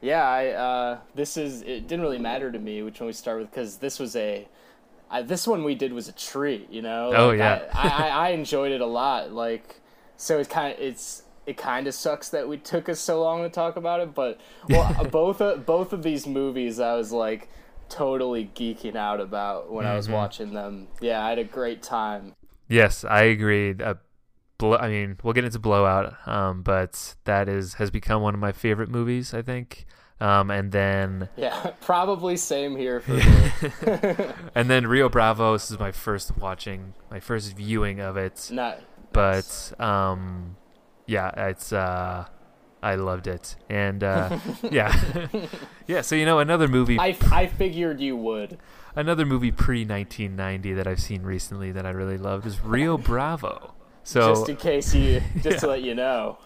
[0.00, 3.38] Yeah, I uh, this is it didn't really matter to me which one we start
[3.40, 4.48] with because this was a
[5.10, 7.12] I, this one we did was a treat, you know.
[7.14, 7.62] Oh, yeah.
[7.74, 9.32] I, I, I enjoyed it a lot.
[9.32, 9.80] Like,
[10.16, 13.42] so it's kind of it's it kind of sucks that we took us so long
[13.42, 17.48] to talk about it, but well, both of, both of these movies I was like
[17.88, 20.12] totally geeking out about when I was Mhm.
[20.12, 20.88] watching them.
[21.00, 22.34] Yeah, I had a great time.
[22.68, 23.74] Yes, I agree.
[23.82, 23.94] Uh,
[24.58, 28.40] blow, I mean, we'll get into Blowout, um, but that is has become one of
[28.40, 29.34] my favorite movies.
[29.34, 29.86] I think.
[30.20, 34.24] Um, and then Yeah, probably same here for me.
[34.54, 35.54] and then Rio Bravo.
[35.54, 38.50] This is my first watching, my first viewing of it.
[38.52, 38.78] Not,
[39.12, 40.56] But um,
[41.10, 42.26] yeah, it's uh,
[42.82, 44.38] I loved it, and uh,
[44.70, 44.94] yeah,
[45.86, 46.00] yeah.
[46.02, 48.58] So you know, another movie, I, I figured you would.
[48.96, 53.74] another movie pre 1990 that I've seen recently that I really loved is Rio Bravo.
[54.02, 56.38] So just in case you, just to let you know.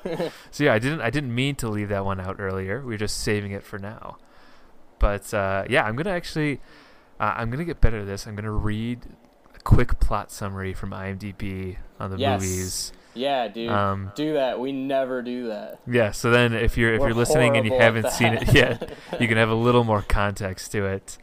[0.50, 2.82] So yeah, I didn't I didn't mean to leave that one out earlier.
[2.84, 4.18] We are just saving it for now.
[4.98, 6.60] But uh, yeah, I'm gonna actually
[7.20, 8.26] uh, I'm gonna get better at this.
[8.26, 9.06] I'm gonna read
[9.54, 12.40] a quick plot summary from IMDb on the Yes.
[12.42, 12.92] movies.
[13.14, 14.58] Yeah, dude, Um, do that.
[14.58, 15.80] We never do that.
[15.86, 16.10] Yeah.
[16.10, 19.28] So then, if you're if We're you're listening and you haven't seen it yet, you
[19.28, 21.18] can have a little more context to it.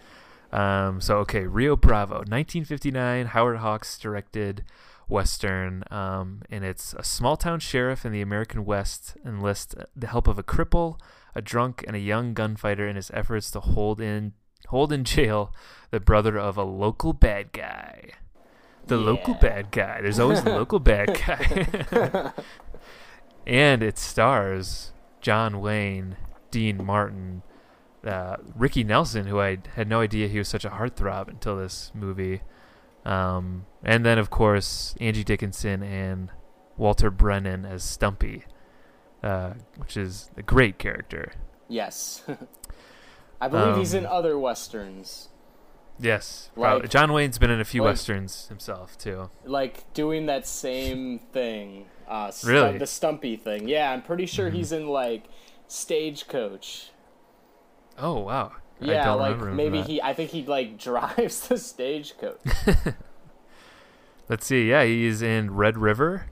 [0.51, 4.63] Um, so okay, Rio Bravo, 1959, Howard Hawks directed
[5.07, 10.27] western, um, and it's a small town sheriff in the American West enlists the help
[10.27, 10.99] of a cripple,
[11.35, 14.33] a drunk, and a young gunfighter in his efforts to hold in
[14.67, 15.53] hold in jail
[15.89, 18.11] the brother of a local bad guy.
[18.91, 20.01] The local bad guy.
[20.01, 22.33] There's always the local bad guy.
[23.47, 26.17] and it stars John Wayne,
[26.51, 27.41] Dean Martin,
[28.05, 31.93] uh, Ricky Nelson, who I had no idea he was such a heartthrob until this
[31.93, 32.41] movie,
[33.05, 36.29] um, and then of course Angie Dickinson and
[36.75, 38.43] Walter Brennan as Stumpy,
[39.23, 41.31] uh, which is a great character.
[41.69, 42.23] Yes,
[43.39, 45.29] I believe he's in Um, other westerns,
[46.01, 49.29] Yes, Like- John Wayne's been in a few like- westerns himself too.
[49.45, 51.85] like doing that same thing.
[52.07, 52.77] Uh, stu- Really?
[52.79, 53.67] the Stumpy thing.
[53.69, 54.53] Yeah, I'm pretty sure Mhm.
[54.53, 55.25] he's in like
[55.67, 56.89] Stagecoach.
[57.99, 58.53] Oh wow!
[58.81, 60.01] I Yeah, don't like maybe he.
[60.01, 62.39] I think he like drives the stagecoach.
[64.29, 64.69] Let's see.
[64.69, 66.25] Yeah, he's in Red River,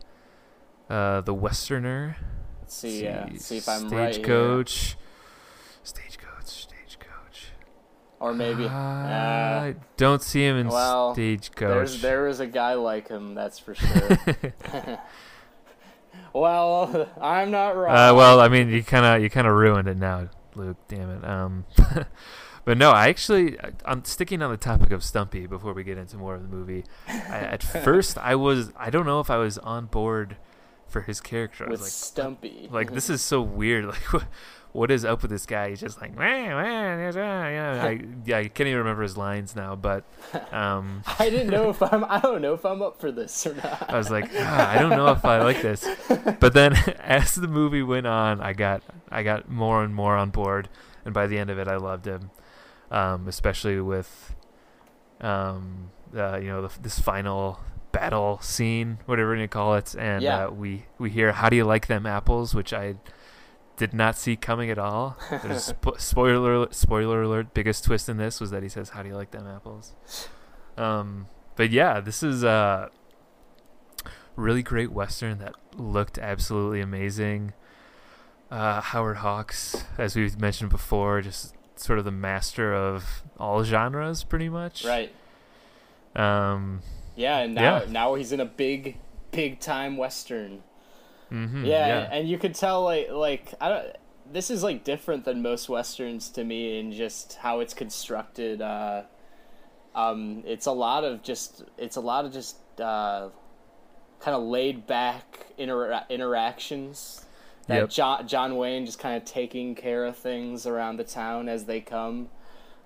[0.90, 2.18] uh, The Westerner.
[2.62, 3.04] Let's see.
[3.04, 4.14] Yeah, see if I'm right.
[4.16, 4.96] Stagecoach.
[5.84, 6.26] Stagecoach.
[8.20, 8.66] Or maybe.
[8.68, 11.70] I don't see him in well, Stagecoach.
[11.70, 14.20] There's there is a guy like him, that's for sure.
[16.34, 17.96] well, I'm not wrong.
[17.96, 20.78] uh, well, I mean, you kind of you kind of ruined it now, Luke.
[20.90, 21.26] Damn it.
[21.26, 21.66] Um,
[22.66, 25.98] but no, I actually I- I'm sticking on the topic of Stumpy before we get
[25.98, 26.84] into more of the movie.
[27.08, 30.36] I, at first, I was I don't know if I was on board
[30.88, 31.66] for his character.
[31.66, 32.68] I with was like, Stumpy.
[32.72, 33.86] like this is so weird.
[33.86, 34.24] Like,
[34.72, 35.70] what, is up with this guy?
[35.70, 39.02] He's just like, "Wah, wah, there's, uh," you know, I, yeah, I can't even remember
[39.04, 39.76] his lines now.
[39.76, 40.04] But
[40.52, 42.04] um, I didn't know if I'm.
[42.06, 43.90] I don't know if I'm up for this or not.
[43.90, 45.86] I was like, ah, I don't know if I like this.
[46.40, 50.30] But then as the movie went on, I got I got more and more on
[50.30, 50.70] board,
[51.06, 52.30] and by the end of it, I loved him,
[52.92, 54.36] um, especially with,
[55.22, 57.60] um, uh, you know, the, this final
[57.92, 60.46] battle scene, whatever you call it, and Yeah.
[60.46, 62.96] uh, we we hear "How do you like them apples?" which I
[63.80, 65.18] did not see coming at all.
[65.32, 67.54] There's spo- spoiler alert, spoiler alert.
[67.56, 69.96] Biggest twist in this was that he says, "How do you like them apples?"
[70.78, 72.92] Um, but yeah, this is a
[74.36, 77.54] really great western that looked absolutely amazing.
[78.52, 84.24] Uh, Howard Hawks, as we've mentioned before, just sort of the master of all genres,
[84.24, 84.86] pretty much.
[84.86, 85.12] Right.
[86.16, 86.82] Um.
[87.16, 87.86] Yeah, and now Yeah.
[87.92, 88.98] now he's in a big
[89.32, 90.64] big time western.
[91.32, 92.10] Mhm, Yeah, yeah.
[92.12, 93.88] and you could tell like like I don't.
[94.32, 98.62] This is like different than most westerns to me in just how it's constructed.
[98.62, 99.04] Uh,
[99.96, 103.30] um, it's a lot of just it's a lot of just uh,
[104.20, 107.26] kind of laid back intera- interactions.
[107.68, 107.90] That Yep.
[107.90, 111.82] John John Wayne just kind of taking care of things around the town as they
[111.82, 112.30] come,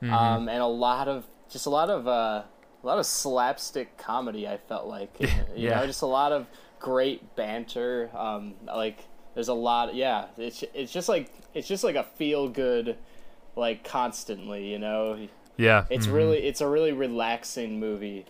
[0.02, 0.12] Mhm.
[0.12, 2.44] um, and a lot of just a lot of uh,
[2.84, 4.46] a lot of slapstick comedy.
[4.48, 5.80] I felt like you Yeah.
[5.80, 6.48] know just a lot of
[6.84, 8.12] great banter.
[8.16, 9.96] Um, like there's a lot.
[9.96, 12.98] Yeah, it's it's just like it's just like a feel good,
[13.56, 14.72] like constantly.
[14.72, 15.28] You know,
[15.58, 15.86] yeah.
[15.90, 16.14] it's mhm.
[16.14, 18.28] really it's a really relaxing movie.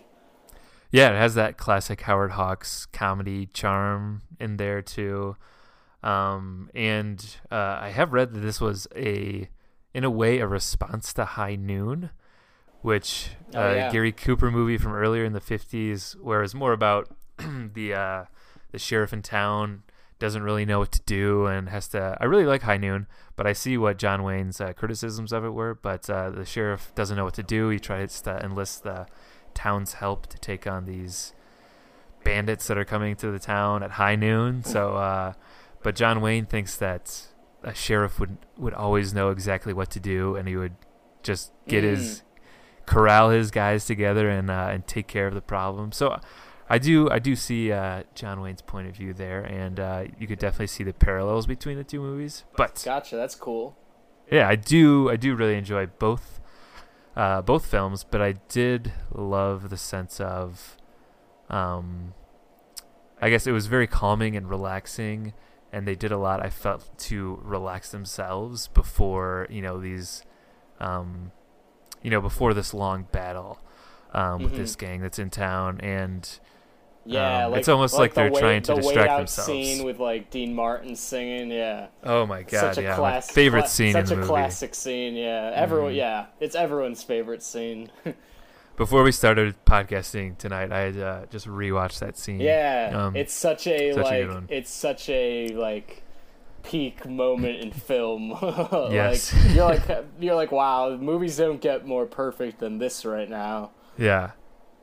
[0.90, 5.36] Yeah, it has that classic Howard Hawks comedy charm in there too.
[6.04, 9.48] Um, and uh, I have read that this was a,
[9.94, 12.10] in a way, a response to High Noon,
[12.82, 13.90] which Oh, uh, yeah.
[13.90, 18.24] Gary Cooper movie from earlier in the '50s, where it's more about the uh,
[18.74, 19.84] the sheriff in town
[20.18, 22.18] doesn't really know what to do and has to.
[22.20, 23.06] I really like High Noon,
[23.36, 25.76] but I see what John Wayne's uh, criticisms of it were.
[25.76, 27.68] But uh, the sheriff doesn't know what to do.
[27.68, 29.06] He tries to enlist the
[29.54, 31.34] town's help to take on these
[32.24, 34.64] bandits that are coming to the town at high noon.
[34.64, 35.34] So, uh,
[35.84, 37.28] but John Wayne thinks that
[37.62, 40.74] a sheriff would would always know exactly what to do, and he would
[41.22, 42.22] just get his
[42.86, 45.92] corral his guys together and uh, and take care of the problem.
[45.92, 46.18] So.
[46.68, 50.26] I do, I do see uh, John Wayne's point of view there, and uh, you
[50.26, 52.44] could definitely see the parallels between the two movies.
[52.56, 53.16] But Gotcha.
[53.16, 53.76] That's cool.
[54.30, 55.10] yeah, I do.
[55.10, 56.40] I do really enjoy both,
[57.16, 58.04] uh, both films.
[58.04, 60.78] But I did love the sense of,
[61.50, 62.14] um,
[63.20, 65.34] I guess it was very calming and relaxing,
[65.70, 66.42] and they did a lot.
[66.42, 70.22] I felt to relax themselves before you know these,
[70.80, 71.30] um,
[72.02, 73.58] you know, before this long battle
[74.14, 76.38] um, with this gang that's in town, and
[77.06, 79.46] Yeah, Um, like it's almost like the they're wait- trying to the distract themselves.
[79.46, 81.88] Scene with like Dean Martin singing, yeah.
[82.02, 84.26] oh my god, such a yeah, class, my favorite cla- scene Such a movie.
[84.28, 85.52] classic scene, yeah.
[85.54, 85.96] Everyone, Mhm.
[85.96, 87.90] yeah, it's everyone's favorite scene.
[88.76, 92.40] Before we started podcasting tonight, I had uh, just rewatched that scene.
[92.40, 94.46] yeah, Um, it's such a such like, one.
[94.50, 96.02] it's such a like
[96.64, 98.30] peak moment in film.
[98.90, 99.32] Yes.
[99.32, 103.70] like, you're like you're like, wow, movies don't get more perfect than this right now.
[103.98, 104.30] Yeah.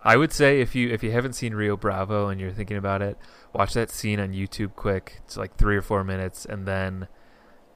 [0.03, 3.01] I would say if you if you haven't seen Rio Bravo and you're thinking about
[3.01, 3.17] it,
[3.53, 5.21] watch that scene on YouTube quick.
[5.25, 7.07] It's like 3 or 4 minutes and then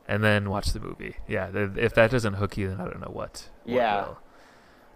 [0.07, 1.15] and then watch the movie.
[1.27, 3.49] Yeah, if that doesn't hook you then I don't know what.
[3.63, 4.05] what Yeah.
[4.07, 4.17] will.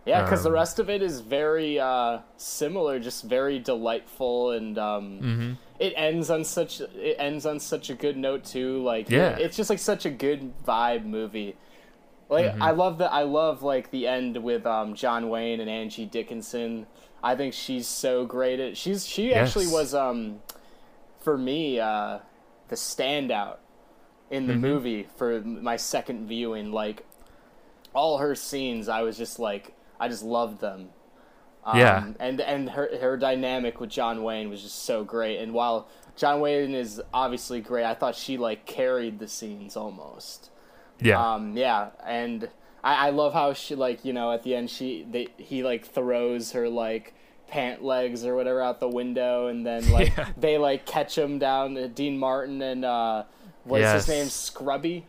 [0.06, 4.78] Yeah, because the Um, rest of it is very uh, similar, just very delightful, and
[4.80, 5.58] um, Mhm.
[5.78, 8.82] it ends on such it ends on such a good note too.
[8.82, 9.38] Like, Yeah.
[9.38, 11.58] it's just like such a good vibe movie.
[12.28, 12.62] Like, Mhm.
[12.62, 13.12] I love that.
[13.12, 16.88] I love like the end with um, John Wayne and Angie Dickinson.
[17.24, 18.78] I think she's so great at.
[18.78, 20.40] She's she actually was um,
[21.20, 22.20] for me uh,
[22.70, 23.58] the standout
[24.30, 24.60] in the Mhm.
[24.60, 26.72] movie for my second viewing.
[26.72, 27.06] Like
[27.94, 30.90] all her scenes, I was just like, I just loved them.
[31.66, 32.12] Um, Yeah.
[32.20, 35.40] and and her her dynamic with John Wayne was just so great.
[35.40, 40.52] And while John Wayne is obviously great, I thought she like carried the scenes almost.
[41.02, 41.34] Yeah.
[41.34, 42.50] Um, yeah, and
[42.84, 45.86] I, I love how she like you know at the end she they, he like
[45.86, 47.14] throws her like
[47.48, 50.30] pant legs or whatever out the window, and then like Yeah.
[50.38, 51.78] they like catch him down.
[51.78, 53.24] uh, Dean Martin and uh,
[53.64, 54.06] what's Yes.
[54.06, 54.28] his name?
[54.30, 55.06] Scrubby.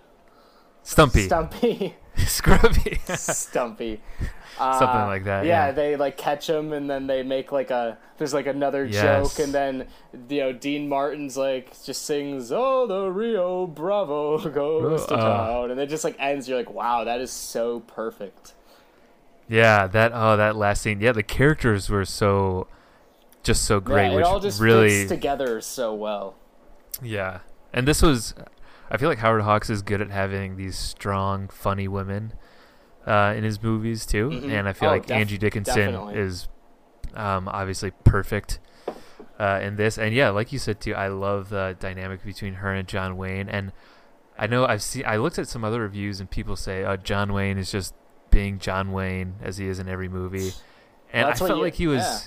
[0.83, 1.27] Stumpy.
[1.27, 1.95] Stumpy.
[2.27, 3.01] Scrubby.
[3.17, 4.01] Stumpy.
[4.59, 5.73] Uh, Something like that, Yeah, yeah.
[5.73, 7.97] they like catch him, and then they make like a.
[8.19, 9.01] There's like another Yes.
[9.35, 9.87] joke, and then
[10.29, 15.17] you know Dean Martin's like just sings, "Oh, the Rio Bravo goes to Uh.
[15.47, 16.47] town," and it just like ends.
[16.47, 18.53] You're like, wow, that is so perfect.
[19.49, 21.01] yeah, that oh that last scene.
[21.01, 22.67] Yeah, the characters were so
[23.43, 26.35] just so great yeah, it all just really fits together so well.
[27.03, 27.39] Yeah.
[27.73, 28.35] And this was
[28.91, 32.33] I feel like Howard Hawks is good at having these strong, funny women
[33.07, 34.31] uh, in his movies too.
[34.31, 34.51] Mhm.
[34.51, 36.17] And I feel Oh, like def- Angie Dickinson definitely.
[36.17, 36.49] is
[37.15, 38.59] um, obviously perfect
[39.39, 39.97] uh, in this.
[39.99, 43.49] And yeah, like you said too, I love the dynamic between her and John Wayne.
[43.49, 43.73] And
[44.39, 47.33] I know I've seen I looked at some other reviews and people say, "Oh, John
[47.33, 47.95] Wayne is just
[48.31, 50.51] being John Wayne as he is in every movie."
[51.13, 52.19] And I felt you- like he was yeah.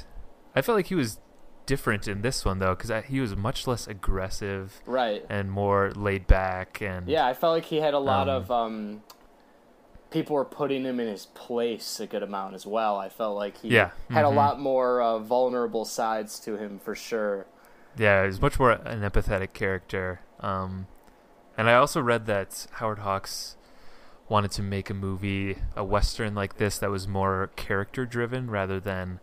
[0.55, 1.19] I felt like he was
[1.65, 5.25] different in this one though cuz he was much less aggressive Right.
[5.29, 8.51] and more laid back and Yeah, I felt like he had a lot Um, of
[8.51, 9.03] um,
[10.11, 12.97] people were putting him in his place a good amount as well.
[12.97, 14.31] I felt like he Yeah, had mhm.
[14.31, 17.45] a lot more uh, vulnerable sides to him for sure.
[17.97, 20.19] yeah, he's much more an empathetic character.
[20.39, 20.87] Um,
[21.57, 23.55] and I also read that Howard Hawks
[24.29, 28.79] wanted to make a movie, a western like this, that was more character driven rather
[28.79, 29.19] than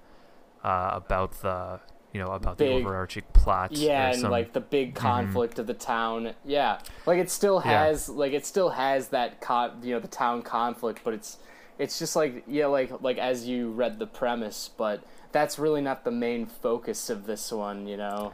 [0.65, 1.81] uh, about the
[2.13, 3.73] you know about Big- the overarching plot.
[3.73, 7.63] yeah or and some- like the big conflict of the town yeah like it still
[7.65, 7.85] Yeah.
[7.85, 11.39] has like it still has that con you know the town conflict but it's
[11.79, 15.03] it's just like yeah like like as you read the premise but
[15.33, 18.33] that's really not the main focus of this one you know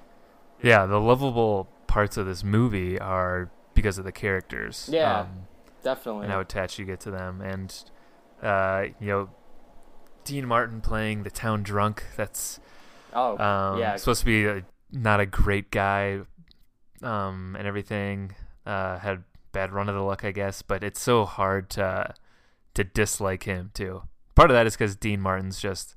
[0.63, 4.89] yeah, the lovable parts of this movie are because of the characters.
[4.91, 5.21] Yeah.
[5.21, 5.29] Um,
[5.85, 7.43] definitely and how attached you get to them.
[7.43, 7.75] And
[8.43, 9.29] uh, you know,
[10.25, 12.05] Dean Martin playing the town drunk.
[12.17, 12.59] That's
[13.13, 16.21] oh um, yeah supposed to be a, not a great guy,
[17.03, 18.35] um, and everything.
[18.65, 20.61] Uh, had bad run of the luck, I guess.
[20.63, 22.13] But it's so hard to
[22.75, 24.03] to dislike him too.
[24.35, 25.95] Part of that is because Dean Martin's just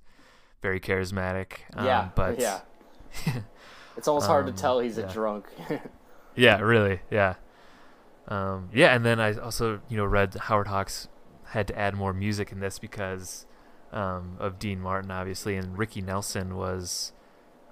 [0.62, 1.54] very charismatic.
[1.74, 2.60] Um, yeah but yeah
[3.98, 5.06] it's almost hard to Um, tell he's yeah.
[5.06, 5.48] a drunk
[6.36, 7.02] Yeah, really.
[7.10, 7.36] Yeah.
[8.28, 11.08] Um, yeah, and then I also, you know, read Howard Hawks
[11.46, 13.46] had to add more music in this because
[13.92, 17.12] um, of Dean Martin, obviously, and Ricky Nelson was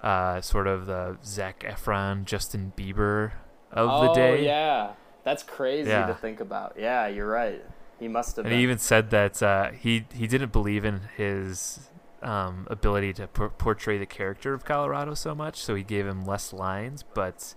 [0.03, 3.32] uh, sort of the Zac Efron, Justin Bieber
[3.72, 4.45] of oh the day.
[4.45, 4.91] yeah
[5.26, 6.05] that's crazy Yeah.
[6.07, 7.61] to think about yeah you're right
[7.99, 11.01] he must have And been he even said that uh, he he didn't believe in
[11.18, 11.89] his
[12.22, 16.26] um, ability to por- portray the character of Colorado so much, so he gave him
[16.26, 17.03] less lines.
[17.13, 17.53] But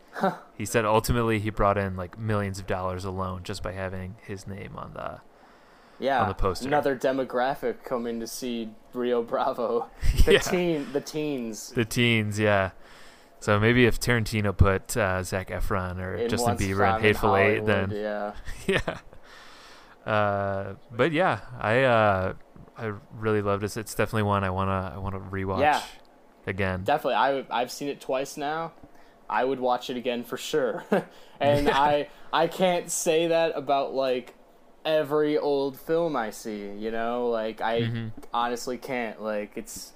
[0.56, 4.46] he said ultimately he brought in like millions of dollars alone just by having his
[4.46, 5.20] name on the.
[6.00, 6.66] Yeah on the poster.
[6.66, 9.88] another demographic coming to see rio bravo
[10.24, 10.38] the Yeah.
[10.40, 12.70] teen the teens The teens, yeah.
[13.38, 17.36] So maybe if Tarantino put uh, Zac Efron or in Justin Bieber in in Hateful
[17.36, 18.32] Eight, then yeah
[18.66, 18.98] yeah.
[20.06, 22.32] Uh, but yeah, I uh,
[22.76, 23.76] I really loved it.
[23.76, 25.82] It's definitely one I wanna I wanna rewatch Yeah.
[26.46, 26.82] again.
[26.84, 28.72] definitely I I've seen it twice now.
[29.28, 30.84] I would watch it again for sure.
[31.40, 31.78] and Yeah.
[31.80, 34.34] I I can't say that about like
[34.84, 37.28] every old film I see, you know?
[37.28, 38.12] Like I Mhm.
[38.32, 39.20] honestly can't.
[39.22, 39.92] Like it's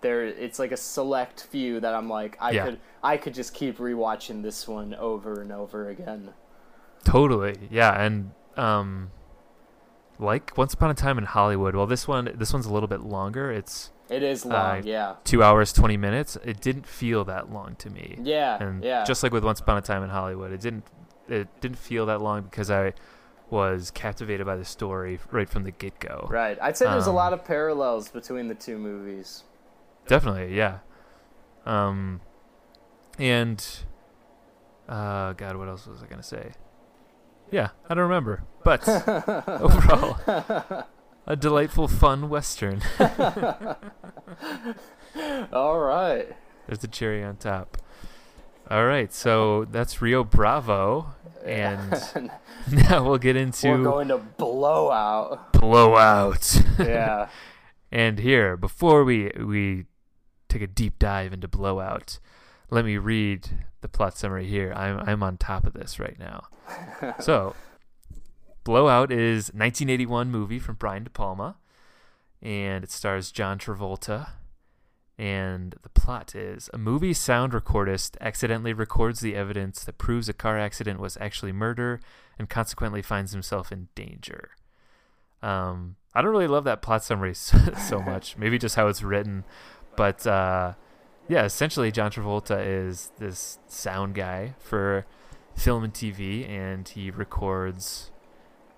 [0.00, 2.64] there it's like a select few that I'm like I Yeah.
[2.66, 6.34] could I could just keep rewatching this one over and over again.
[7.04, 9.10] Totally, yeah, and um,
[10.18, 11.74] like Once Upon a Time in Hollywood.
[11.76, 13.50] Well, this one this one's a little bit longer.
[13.50, 15.14] It's It is Uh, long, yeah.
[15.24, 16.36] two hours twenty minutes.
[16.44, 18.18] It didn't feel that long to me.
[18.22, 19.04] Yeah, and yeah.
[19.04, 20.84] just like with Once Upon a Time in Hollywood, it didn't
[21.28, 22.94] it didn't feel that long because I
[23.50, 26.26] was captivated by the story right from the get go.
[26.30, 26.58] right.
[26.60, 29.44] I'd say there's a um, lot of parallels between the two movies.
[30.06, 30.78] Definitely, yeah.
[31.66, 32.20] Um,
[33.18, 33.64] and
[34.88, 36.52] uh, God, what else was I gonna say?
[37.50, 38.44] Yeah, I don't remember.
[38.64, 38.86] But
[39.48, 40.18] overall,
[41.26, 42.82] a delightful, fun western.
[45.52, 46.36] All right.
[46.66, 47.78] There's the cherry on top.
[48.70, 49.70] All right, so uh-huh.
[49.72, 51.14] that's Rio Bravo,
[51.44, 51.90] and
[52.70, 55.52] now we'll get We're into going to blow out.
[55.52, 56.62] blowout.
[56.78, 57.28] Yeah.
[57.90, 59.86] And here, before we we
[60.50, 62.18] take a deep dive into Blowout,
[62.68, 63.48] let me read
[63.80, 64.74] the plot summary here.
[64.76, 66.48] I'm I'm on top of this right now.
[67.18, 67.54] so,
[68.62, 71.56] Blowout is 1981 movie from Brian De Palma,
[72.42, 74.32] and it stars John Travolta.
[75.18, 80.32] And the plot is a movie sound recordist accidentally records the evidence that proves a
[80.32, 82.00] car accident was actually murder
[82.38, 84.50] and consequently finds himself in danger.
[85.42, 88.36] Um, I don't really love that plot summary so, so much.
[88.36, 89.44] Maybe just how it's written,
[89.96, 90.74] but uh,
[91.28, 95.04] yeah, essentially John Travolta is this sound guy for
[95.56, 98.10] film and TV, and he records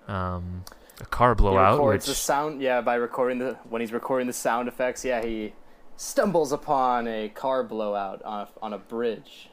[0.07, 0.65] um,
[0.99, 2.61] a car He blowout, records which the sound.
[2.61, 5.05] Yeah, by recording the when he's recording the sound effects.
[5.05, 5.53] Yeah, he
[6.01, 9.49] stumbles upon a car blowout on a, on a bridge.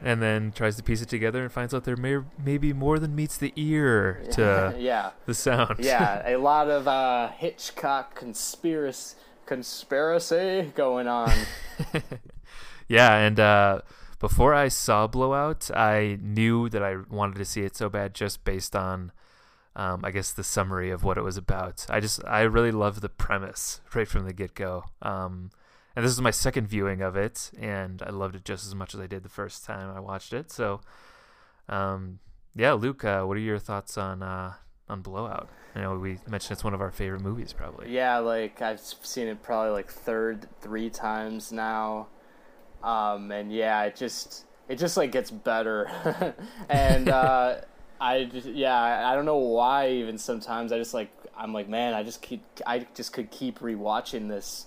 [0.00, 2.98] and then tries to piece it together and finds out there may may be more
[2.98, 5.76] than meets the ear to yeah, the sound.
[5.78, 11.30] yeah, a lot of uh, Hitchcock conspiracy conspiracy going on.
[12.88, 13.82] yeah, and uh,
[14.18, 18.44] before I saw Blowout, I knew that I wanted to see it so bad just
[18.44, 19.12] based on,
[19.76, 21.84] um, I guess, the summary of what it was about.
[21.90, 24.84] I just, I really love the premise right from the get go.
[25.02, 25.50] Um,
[25.94, 28.94] and this is my second viewing of it, and I loved it just as much
[28.94, 30.50] as I did the first time I watched it.
[30.50, 30.80] So,
[31.68, 32.18] um,
[32.54, 34.54] yeah, Luke, uh, what are your thoughts on uh,
[34.88, 35.48] on Blowout?
[35.74, 37.90] I know we mentioned it's one of our favorite movies, probably.
[37.90, 42.08] Yeah, like I've seen it probably like third three times now.
[42.82, 46.34] Um, and yeah, it just it just like gets better.
[46.68, 47.56] and uh,
[48.00, 51.68] I just, yeah, I I don't know why even sometimes I just like I'm like
[51.68, 54.66] man, I just keep I just could keep rewatching this.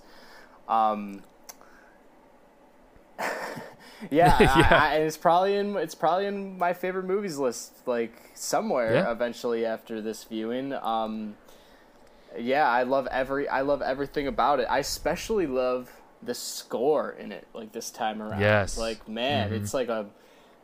[0.67, 1.23] Um,
[4.11, 4.67] yeah, Yeah.
[4.69, 8.93] I, I, and it's probably in it's probably in my favorite movies list, like somewhere
[8.95, 9.11] Yeah.
[9.11, 10.73] eventually after this viewing.
[10.73, 11.35] Um,
[12.37, 14.65] yeah, I love every I love everything about it.
[14.69, 15.91] I especially love
[16.21, 18.41] the score in it, like this time around.
[18.41, 18.77] Yes.
[18.77, 19.55] like man, Mhm.
[19.55, 20.07] it's like a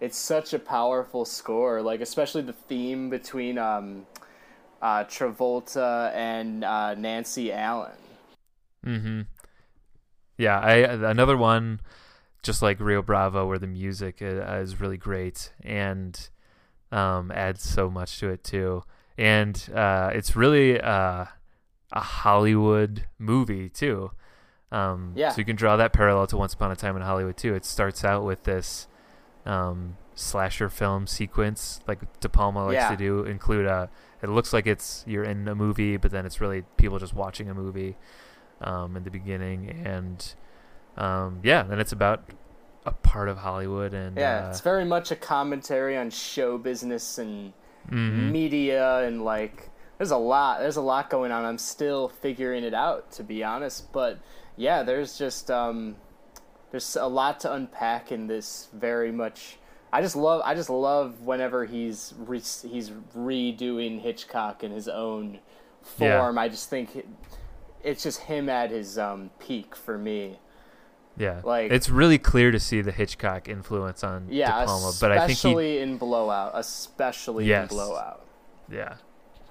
[0.01, 1.81] it's such a powerful score.
[1.81, 4.05] Like especially the theme between um,
[4.81, 7.91] uh, Travolta and uh, Nancy Allen.
[8.85, 9.21] Mm-hmm.
[10.41, 10.75] Yeah, I
[11.13, 11.79] another one,
[12.43, 16.19] just like Rio Bravo, where the music is really great and
[16.91, 18.83] um, adds so much to it too,
[19.17, 21.25] and uh, it's really uh,
[21.93, 24.11] a Hollywood movie too.
[24.71, 25.29] Um, Yeah.
[25.31, 27.53] So you can draw that parallel to Once Upon a Time in Hollywood too.
[27.55, 28.87] It starts out with this
[29.45, 32.89] um, slasher film sequence, like De Palma likes Yeah.
[32.91, 33.89] to do, include a.
[34.23, 37.49] It looks like it's you're in a movie, but then it's really people just watching
[37.49, 37.97] a movie
[38.62, 40.34] um, in the beginning, and
[40.97, 42.24] um, yeah, and it's about
[42.86, 47.18] a part of Hollywood, and Yeah, uh, it's very much a commentary on show business
[47.18, 47.53] and
[47.89, 48.32] mhm.
[48.32, 51.45] media and like there's a lot there's a lot going on.
[51.45, 54.20] I'm still figuring it out to be honest, but
[54.57, 55.95] yeah, there's just um
[56.72, 59.57] there's a lot to unpack in this very much
[59.93, 65.39] I just love I just love whenever he's re- he's redoing Hitchcock in his own
[65.99, 66.20] Yeah.
[66.20, 66.38] form.
[66.38, 67.05] I just think
[67.84, 70.39] it's just him at his um peak for me.
[71.17, 75.11] yeah, like- it's really clear to see the Hitchcock influence on Yeah, De Palma, but
[75.11, 77.69] I think he especially in Blowout, especially Yes.
[77.71, 78.25] in Blowout.
[78.71, 78.95] Yeah,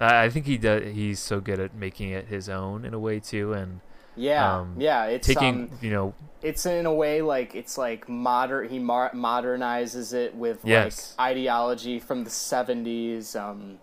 [0.01, 0.83] I I think he does.
[0.95, 3.81] He's so good at making it his own in a way too, and
[4.17, 8.09] Yeah, Um, yeah, it's taking um, you know it's in a way like it's like
[8.09, 8.69] modern.
[8.69, 11.15] He mar- modernizes it with Yes.
[11.19, 13.37] like ideology from the seventies.
[13.37, 13.79] Um,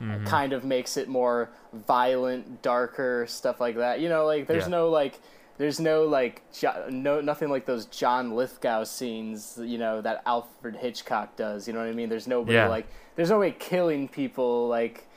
[0.00, 0.26] mhm.
[0.26, 4.00] kind of makes it more violent, darker stuff like that.
[4.00, 4.70] You know, like there's Yeah.
[4.70, 5.20] no like.
[5.58, 10.76] There's no like jo- no nothing like those John Lithgow scenes, you know, that Alfred
[10.76, 11.66] Hitchcock does.
[11.66, 12.08] You know what I mean?
[12.08, 12.68] There's nobody Yeah.
[12.68, 12.86] like
[13.16, 15.08] there's no way killing people like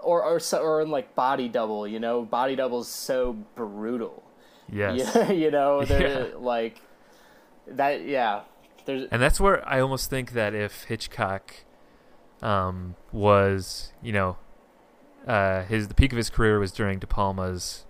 [0.00, 4.22] or or so, or in like Body Double, you know, Body Double's so brutal.
[4.72, 6.34] yes, Yeah, you know, they're Yeah.
[6.38, 6.80] like
[7.66, 8.04] that.
[8.04, 8.42] Yeah,
[8.84, 11.54] there's and that's where I almost think that if Hitchcock
[12.42, 14.36] um, was, you know,
[15.26, 17.86] uh, his the peak of his career was during De Palma's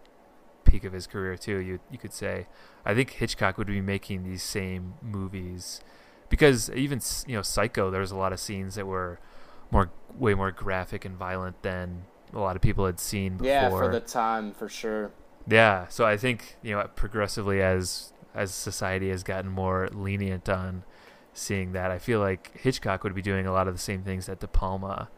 [0.64, 1.56] peak of his career too.
[1.56, 2.46] You you could say,
[2.84, 5.80] I think Hitchcock would be making these same movies
[6.28, 9.18] because even you know Psycho, there was a lot of scenes that were
[9.70, 13.48] more way more graphic and violent than a lot of people had seen before.
[13.48, 15.10] yeah for the time for sure.
[15.46, 20.84] Yeah, so I think you know progressively as as society has gotten more lenient on
[21.32, 24.26] seeing that, I feel like Hitchcock would be doing a lot of the same things
[24.26, 25.08] that De Palma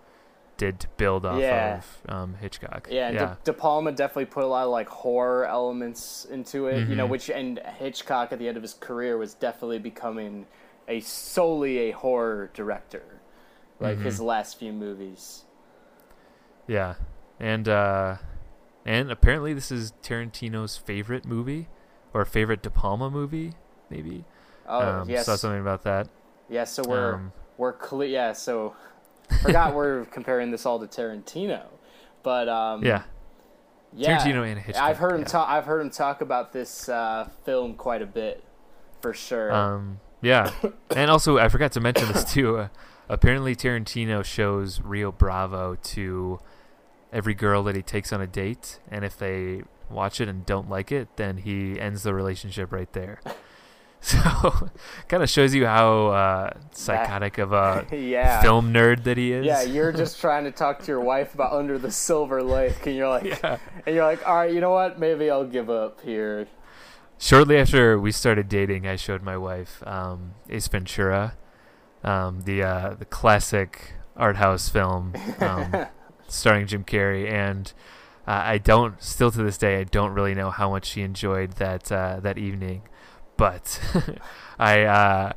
[0.57, 1.79] did to build off Yeah.
[1.79, 2.87] of um, Hitchcock.
[2.91, 6.69] Yeah, and yeah, De, De Palma definitely put a lot of like horror elements into
[6.69, 6.89] it.
[6.89, 7.11] You know, Mhm.
[7.11, 10.47] which and Hitchcock at the end of his career was definitely becoming
[10.87, 13.03] a solely a horror director.
[13.81, 14.25] Like his Mhm.
[14.27, 15.45] last few movies.
[16.67, 16.95] yeah,
[17.41, 18.17] and uh,
[18.87, 21.69] and apparently this is Tarantino's favorite movie
[22.15, 23.53] or favorite De Palma movie,
[23.91, 24.25] maybe.
[24.69, 26.09] Oh um, yes, saw something about that.
[26.49, 26.65] yeah.
[26.65, 28.33] So we're Um, we're cle- yeah.
[28.33, 28.75] So
[29.43, 31.63] forgot we're comparing this all to Tarantino,
[32.23, 33.03] but um, yeah,
[33.93, 34.19] yeah.
[34.19, 34.83] Tarantino and Hitchcock.
[34.83, 35.27] I've heard him yeah.
[35.27, 35.49] talk.
[35.49, 38.43] I've heard him talk about this uh, film quite a bit,
[39.01, 39.53] for sure.
[39.53, 40.53] Um, yeah,
[40.97, 42.59] and also I forgot to mention this too.
[42.59, 42.69] Uh,
[43.09, 46.41] apparently, Tarantino shows Rio Bravo to
[47.13, 50.69] every girl that he takes on a date, and if they watch it and don't
[50.69, 53.21] like it, then he ends the relationship right there.
[54.15, 54.69] So,
[55.09, 58.43] kind of shows you how uh, psychotic of a yeah.
[58.43, 59.47] film nerd that he is.
[59.47, 62.95] Yeah, you're just trying to talk to your wife about Under the Silver Lake, and
[62.95, 63.57] you're like, Yeah.
[63.87, 64.99] and you're like, all right, you know what?
[64.99, 66.47] Maybe I'll give up here.
[67.19, 71.37] Shortly after we started dating, I showed my wife um, Ace Ventura,
[72.03, 75.87] um, the uh, the classic art house film um,
[76.29, 77.73] starring Jim Carrey, and
[78.27, 81.53] uh, I don't still to this day I don't really know how much she enjoyed
[81.53, 82.83] that uh, that evening,
[83.37, 83.81] but
[84.59, 85.33] I, uh,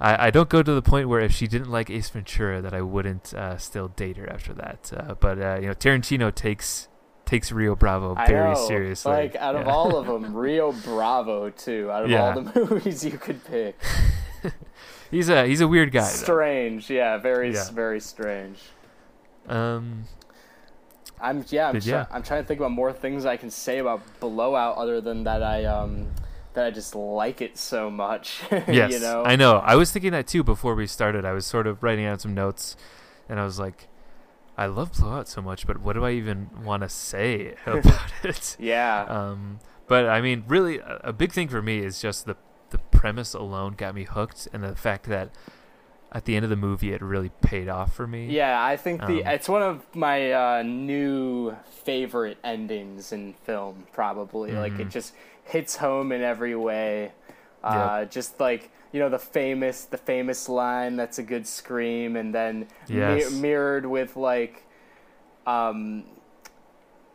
[0.00, 2.74] I I don't go to the point where if she didn't like Ace Ventura that
[2.74, 4.92] I wouldn't uh, still date her after that.
[4.96, 6.88] Uh, but uh, you know Tarantino takes
[7.24, 9.12] takes Rio Bravo I very know, seriously.
[9.12, 9.72] Like out of Yeah.
[9.72, 11.90] all of them, Rio Bravo too.
[11.90, 12.34] Out of Yeah.
[12.34, 13.76] all the movies you could pick,
[15.10, 16.00] he's a he's a weird guy.
[16.02, 16.06] though.
[16.06, 16.88] strange.
[16.90, 17.70] Yeah, very Yeah.
[17.72, 18.60] very strange.
[19.48, 20.04] Um,
[21.20, 21.68] I'm yeah.
[21.68, 22.06] I'm, yeah.
[22.10, 25.42] I'm trying to think about more things I can say about Blowout other than that
[25.42, 26.08] I um
[26.56, 28.42] that I just like it so much.
[28.50, 29.22] yes, you know.
[29.24, 29.58] I know.
[29.58, 31.24] I was thinking that too before we started.
[31.24, 32.76] I was sort of writing out some notes,
[33.28, 33.86] and I was like,
[34.58, 38.56] I love Blowout so much, but what do I even want to say about it?
[38.58, 39.04] Yeah.
[39.04, 42.36] Um, but I mean, really, a, a big thing for me is just the
[42.70, 45.30] the premise alone got me hooked, and the fact that
[46.12, 48.26] at the end of the movie it really paid off for me.
[48.26, 51.54] Yeah, I think the Um, it's one of my uh, new
[51.84, 53.86] favorite endings in film.
[53.92, 54.90] Probably like it Mhm.
[54.90, 55.14] just
[55.46, 57.12] hits home in every way.
[57.64, 62.34] Uh, Just like you know the famous the famous line that's a good scream, and
[62.34, 62.68] then
[63.32, 64.64] mi- mirrored with like,
[65.46, 66.04] um,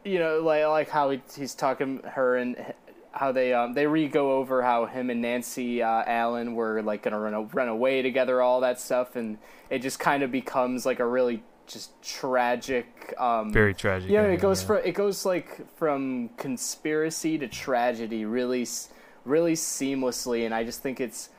[0.03, 2.73] you know like like how he, he's talking her and
[3.13, 7.03] how they um they re go over how him and Nancy uh, Allen were like
[7.03, 9.37] gonna run a- run away together, all that stuff, and
[9.69, 13.13] it just kind of becomes like a really just tragic.
[13.17, 14.09] Um, Very tragic.
[14.09, 14.67] you know, it goes yeah.
[14.67, 18.67] from it goes like from conspiracy to tragedy, really,
[19.25, 21.29] really seamlessly, and I just think it's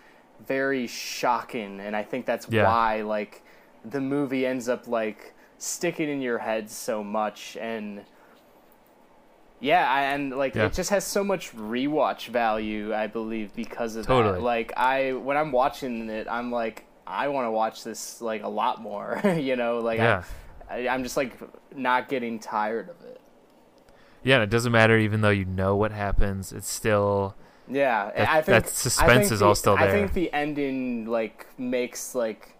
[0.46, 2.64] very shocking, and I think that's Yeah.
[2.64, 3.42] why like
[3.84, 8.04] the movie ends up like sticking in your head so much, and
[9.60, 10.66] yeah, I- and like Yeah.
[10.66, 14.34] it just has so much rewatch value, I believe, because of Totally.
[14.34, 14.42] that.
[14.42, 18.48] Like I, when I'm watching it, I'm like, I want to watch this like a
[18.48, 20.24] lot more, you know, like Yeah.
[20.70, 21.32] I, I'm just like
[21.74, 23.20] not getting tired of it.
[24.24, 26.52] Yeah, and it doesn't matter even though you know what happens.
[26.52, 27.34] It's still
[27.68, 29.88] Yeah, That- I think that suspense think is the- all still there.
[29.88, 32.56] I think the ending like makes like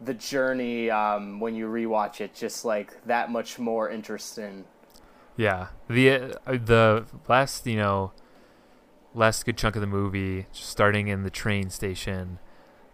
[0.00, 4.64] the journey um, when you rewatch it just like that much more interesting.
[5.36, 5.68] yeah.
[5.88, 8.12] The uh, the last you know
[9.14, 12.38] last good chunk of the movie, starting in the train station,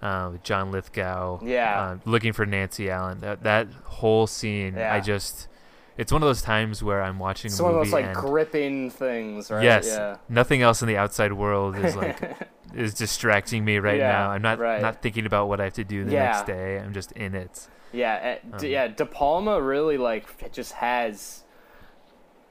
[0.02, 1.80] uh, with John Lithgow, Yeah.
[1.80, 3.20] uh, looking for Nancy Allen.
[3.20, 4.94] That that whole scene, Yeah.
[4.94, 5.48] I just.
[5.96, 8.14] It's one of those times where I'm watching It's a one of those like and
[8.14, 9.64] gripping things, right?
[9.64, 10.18] yes, Yeah.
[10.28, 12.20] nothing else in the outside world is like
[12.74, 14.30] is distracting me right Yeah, now.
[14.30, 14.80] I'm not right.
[14.80, 16.24] not thinking about what I have to do the Yeah.
[16.26, 16.78] next day.
[16.78, 17.66] I'm just in it.
[17.90, 18.86] Yeah, eh, Um, d- yeah.
[18.86, 21.42] De Palma really like it just has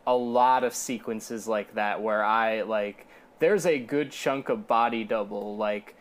[0.06, 3.08] a lot of sequences like that where I like
[3.39, 5.95] there's a good chunk of body double like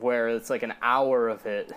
[0.00, 1.72] where it's like an hour of it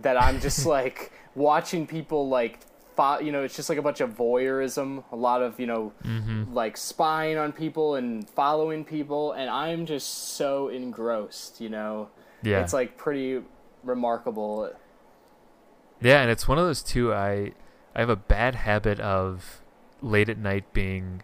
[0.00, 2.60] that I'm just like watching people like
[2.96, 5.92] fo- you know it's just like a bunch of voyeurism a lot of you know
[6.04, 6.52] Mm-hmm.
[6.54, 12.08] like spying on people and following people and I'm just so engrossed you know
[12.42, 13.42] Yeah, it's like pretty
[13.82, 14.70] remarkable
[16.00, 17.12] Yeah, and it's one of those two.
[17.12, 17.52] I
[17.94, 19.62] I have a bad habit of
[20.02, 21.22] late at night being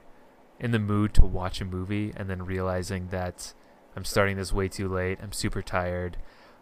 [0.58, 3.52] in the mood to watch a movie and then realizing that
[3.96, 5.18] I'm starting this way too late.
[5.22, 6.16] I'm super tired.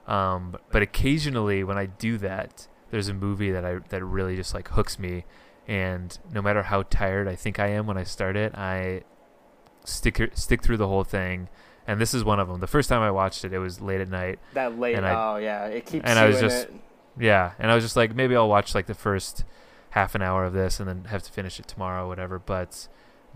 [0.07, 4.55] Um, but occasionally when I do that, there's a movie that I that really just
[4.55, 5.25] like hooks me,
[5.67, 9.03] and no matter how tired I think I am when I start it, I
[9.85, 11.49] stick stick through the whole thing.
[11.87, 12.61] And this is one of them.
[12.61, 14.39] The first time I watched it, it was late at night.
[14.55, 16.75] that late I- oh yeah it keeps and I was just- it
[17.19, 19.45] Yeah, and I was just like, maybe I'll watch like the first
[19.91, 22.39] half an hour of this and then have to finish it tomorrow, or whatever.
[22.39, 22.89] But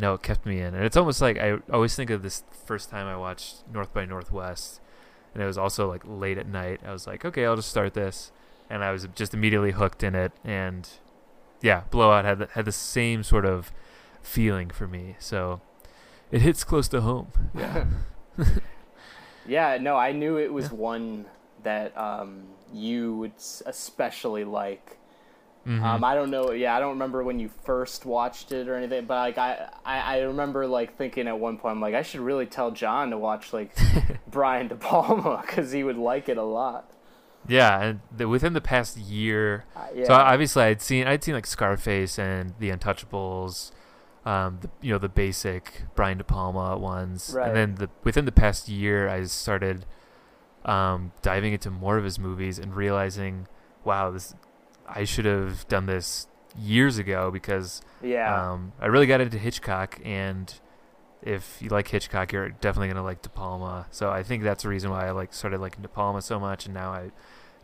[0.02, 2.90] no, it kept me in, and it's almost like I always think of this first
[2.90, 4.80] time I watched North by Northwest,
[5.32, 6.80] and it was also like late at night.
[6.84, 8.32] I was like, okay, I'll just start this,
[8.68, 10.88] and I was just immediately hooked in it, and
[11.60, 13.70] yeah, Blowout had the, had the same sort of
[14.20, 15.60] feeling for me, so
[16.32, 17.28] it hits close to home.
[17.54, 17.84] Yeah,
[19.46, 21.26] Yeah, no, I knew it was one
[21.62, 23.32] that um, you would
[23.66, 24.98] especially like.
[25.66, 25.82] Mhm.
[25.82, 26.50] Um, I don't know.
[26.50, 30.16] Yeah, I don't remember when you first watched it or anything, but like I, I,
[30.16, 33.18] I remember like thinking at one point, I'm like, I should really tell John to
[33.18, 33.72] watch like
[34.26, 36.90] Brian De Palma because he would like it a lot.
[37.46, 39.64] yeah, and the, within the past year.
[39.76, 40.04] Uh, yeah.
[40.06, 43.70] So obviously, I'd seen I'd seen like Scarface and The Untouchables,
[44.26, 47.46] um, the, you know the basic Brian De Palma ones, Right.
[47.48, 49.86] and then the within the past year, I started
[50.64, 53.46] um, diving into more of his movies and realizing,
[53.84, 54.34] wow, this
[54.94, 56.26] I should have done this
[56.58, 58.52] years ago because yeah.
[58.52, 60.52] um, I really got into Hitchcock, and
[61.22, 63.86] if you like Hitchcock, you're definitely gonna like De Palma.
[63.90, 66.66] So I think that's the reason why I like started liking De Palma so much,
[66.66, 67.10] and now I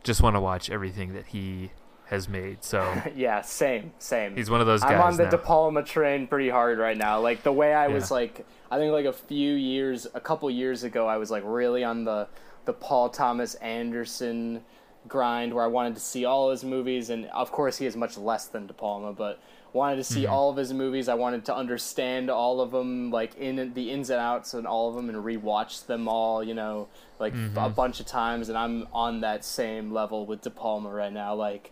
[0.03, 1.71] just want to watch everything that he
[2.09, 2.63] has made.
[2.63, 4.35] So yeah, same, same.
[4.35, 4.93] he's one of those guys.
[4.93, 5.29] I'm on the now.
[5.29, 7.19] De Palma train pretty hard right now.
[7.19, 10.83] Like the way I was like, I think like a few years, a couple years
[10.83, 12.27] ago, I was like really on the
[12.65, 14.63] the Paul Thomas Anderson
[15.07, 18.17] grind, where I wanted to see all his movies, and of course he is much
[18.17, 19.39] less than De Palma, but
[19.71, 20.31] wanted to see Mhm.
[20.31, 21.07] all of his movies.
[21.07, 24.89] I wanted to understand all of them, like in the ins and outs and all
[24.89, 26.43] of them, and rewatch them all.
[26.43, 26.87] You know,
[27.19, 27.75] like a Mhm.
[27.75, 31.33] bunch of times, and I'm on that same level with De Palma right now.
[31.35, 31.71] Like.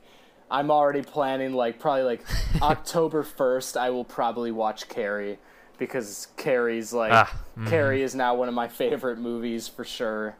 [0.50, 2.24] I'm already planning like probably like
[2.62, 3.76] October first.
[3.76, 5.40] I will probably watch Carrie
[5.78, 7.68] because Carrie's like Ah, mhm.
[7.68, 10.38] Carrie is now one of my favorite movies for sure.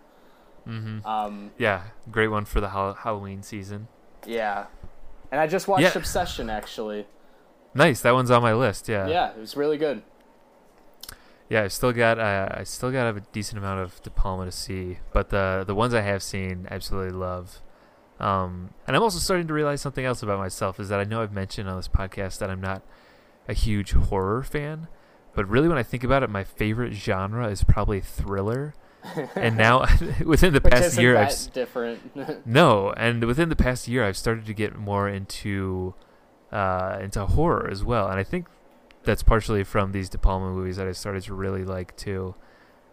[0.68, 1.06] Mhm.
[1.06, 3.88] Um, Yeah, great one for the Hall- Halloween season.
[4.26, 4.66] yeah,
[5.32, 5.92] and I just watched Yeah.
[5.96, 7.08] Obsession actually.
[7.74, 8.88] Nice, that one's on my list.
[8.90, 10.02] Yeah, Yeah, it was really good.
[11.50, 14.52] yeah, I still got uh, I still got a decent amount of De Palma to
[14.52, 17.62] see, but the the ones I have seen, I absolutely love.
[18.20, 21.22] Um, and I'm also starting to realize something else about myself is that I know
[21.22, 22.82] I've mentioned on this podcast that I'm not
[23.48, 24.88] a huge horror fan,
[25.36, 28.74] but really when I think about it, my favorite genre is probably thriller.
[29.36, 29.86] and now
[30.26, 32.46] within the past year, I've different.
[32.46, 35.94] no, and within the past year, I've started to get more into
[36.52, 38.48] uh, into horror as well, and I think
[39.04, 42.36] that's partially from these De Palma movies that I started to really like too.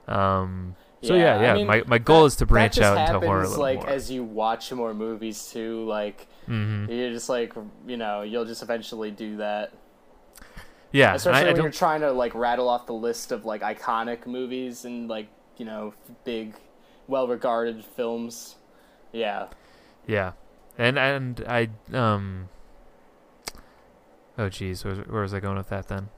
[0.07, 3.13] Um, so yeah, I yeah, mean, my my goal that- is to branch out into
[3.13, 3.89] happens, horror a little like more.
[3.89, 5.85] as you watch more movies too.
[5.87, 7.55] Like hmm you're just like
[7.87, 9.73] you know you'll just eventually do that.
[10.93, 13.63] Yeah, Especially I, I when you're trying to like rattle off the list of like
[13.63, 15.27] iconic movies and like
[15.57, 15.95] you know
[16.25, 16.55] big,
[17.09, 18.57] well-regarded films.
[19.13, 19.49] Yeah.
[20.07, 20.33] Yeah,
[20.79, 22.49] and and I um.
[24.37, 26.09] Oh geez, where, where was I going with that then?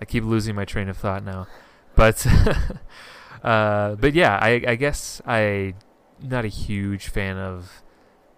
[0.00, 1.46] I keep losing my train of thought now,
[1.94, 2.26] but
[3.44, 5.74] uh, but yeah, I I guess I
[6.22, 7.82] not a huge fan of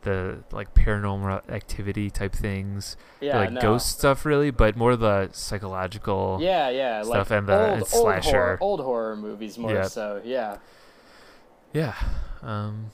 [0.06, 3.60] the like paranormal activity type things, the, like no.
[3.60, 6.38] ghost stuff really, but more the psychological.
[6.40, 9.88] Yeah, yeah, stuff like and the- old, and old horror, old horror movies more Yeah.
[9.88, 10.22] so.
[10.24, 10.56] Yeah.
[11.72, 11.94] Yeah.
[12.42, 12.90] Um,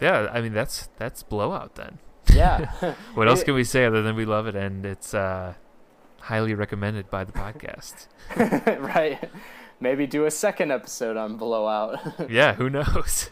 [0.00, 0.28] yeah.
[0.32, 1.98] I mean that's that's blowout then.
[2.32, 2.72] Yeah.
[3.14, 5.54] What else can we say other than we love it and it's uh,
[6.20, 8.08] highly recommended by the podcast?
[8.80, 9.30] right.
[9.80, 11.98] Maybe do a second episode on Blowout.
[12.30, 13.30] yeah, who knows?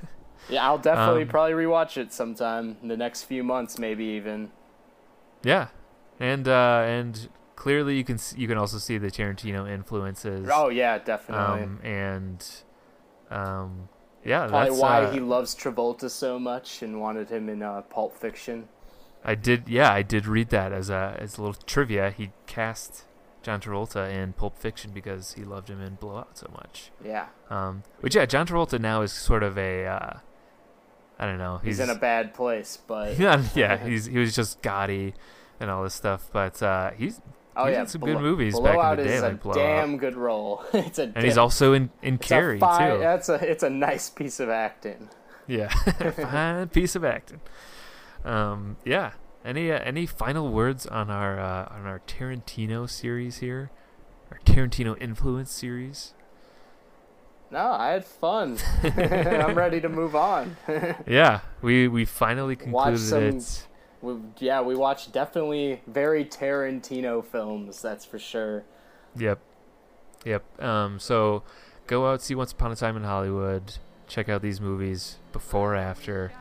[0.48, 4.50] Yeah, I'll definitely Um, probably rewatch it sometime in the next few months, maybe even.
[5.42, 5.68] yeah,
[6.18, 10.48] and uh, and clearly you can you can also see the Tarantino influences.
[10.52, 11.62] Oh yeah, definitely.
[11.64, 12.44] um, and
[13.30, 13.88] um,
[14.24, 17.82] yeah, probably that's why uh, he loves Travolta so much and wanted him in uh,
[17.82, 18.68] Pulp Fiction.
[19.24, 19.68] I did.
[19.68, 22.10] Yeah, I did read that as a as a little trivia.
[22.10, 23.04] He cast
[23.42, 26.90] John Travolta in Pulp Fiction because he loved him in Blowout so much.
[27.04, 30.18] Yeah, Um, which yeah, John Travolta now is sort of a uh,
[31.20, 31.60] I don't know.
[31.62, 35.12] he's, in a bad place, but yeah, yeah, he's he was just gaudy
[35.60, 37.20] and all this stuff, but uh, he's
[37.56, 39.32] oh he's yeah, in some Blow- good movies back in Blowout the day, is like
[39.32, 39.56] a Blowout.
[39.56, 40.64] damn good role.
[40.72, 42.98] it's a and he's also in in Carrie fine- too.
[43.00, 45.10] That's a it's a nice piece of acting.
[45.46, 47.40] Yeah, fine piece of acting.
[48.24, 49.12] Um, yeah.
[49.44, 53.70] Any uh, any final words on our uh, on our Tarantino series here,
[54.30, 56.12] our Tarantino influence series?
[57.50, 58.58] No, I had fun.
[58.82, 60.56] I'm ready to move on.
[61.06, 63.66] Yeah, we we finally concluded some- it.
[64.00, 67.82] we, yeah, we watched definitely very Tarantino films.
[67.82, 68.64] That's for sure.
[69.16, 69.40] Yep,
[70.24, 70.62] yep.
[70.62, 71.42] Um, so
[71.86, 73.74] go out see Once Upon a Time in Hollywood.
[74.06, 76.32] Check out these movies before or after.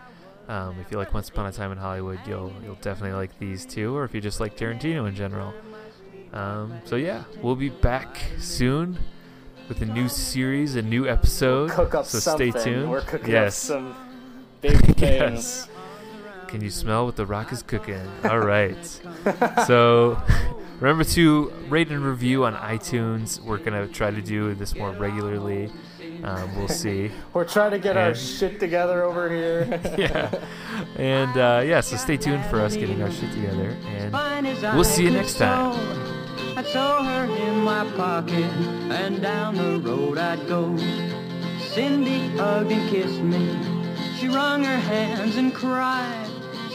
[0.47, 3.65] Um, if you like Once Upon a Time in Hollywood, you'll you'll definitely like these
[3.65, 3.95] too.
[3.95, 5.53] Or if you just like Tarantino in general.
[6.33, 8.99] Um, so yeah, we'll be back soon
[9.69, 11.69] with a new series, a new episode.
[11.69, 12.51] Cook up so something.
[12.51, 12.89] stay tuned.
[12.89, 13.69] We're cooking yes.
[13.69, 13.95] up some
[14.61, 14.99] big things.
[14.99, 15.69] Yes.
[16.47, 18.01] Can you smell what the rock is cooking?
[18.25, 18.75] All right.
[19.67, 20.21] so
[20.79, 23.39] remember to rate and review on iTunes.
[23.39, 25.71] We're gonna try to do this more regularly.
[26.23, 27.11] Um, we'll see.
[27.33, 29.79] We're trying to get our shit together over here.
[29.97, 30.33] yeah.
[30.97, 33.77] And uh, yeah, so stay tuned for us getting our shit together.
[33.85, 34.13] And
[34.75, 36.18] we'll see you next time.
[36.59, 38.51] I saw her in my pocket,
[38.91, 40.75] and down the road I'd go.
[41.71, 43.47] Cindy hugged and kissed me.
[44.17, 46.27] She wrung her hands and cried.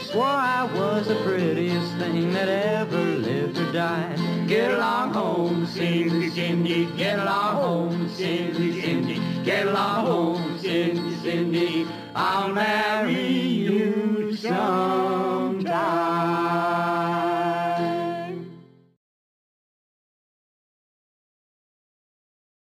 [0.05, 4.17] Swore I was the prettiest thing that ever lived or died.
[4.47, 6.85] Get along home, Cindy, Cindy.
[6.97, 9.21] Get along home, Cindy, Cindy.
[9.43, 11.87] Get along home, Cindy, Cindy.
[12.15, 15.61] I'll marry you some.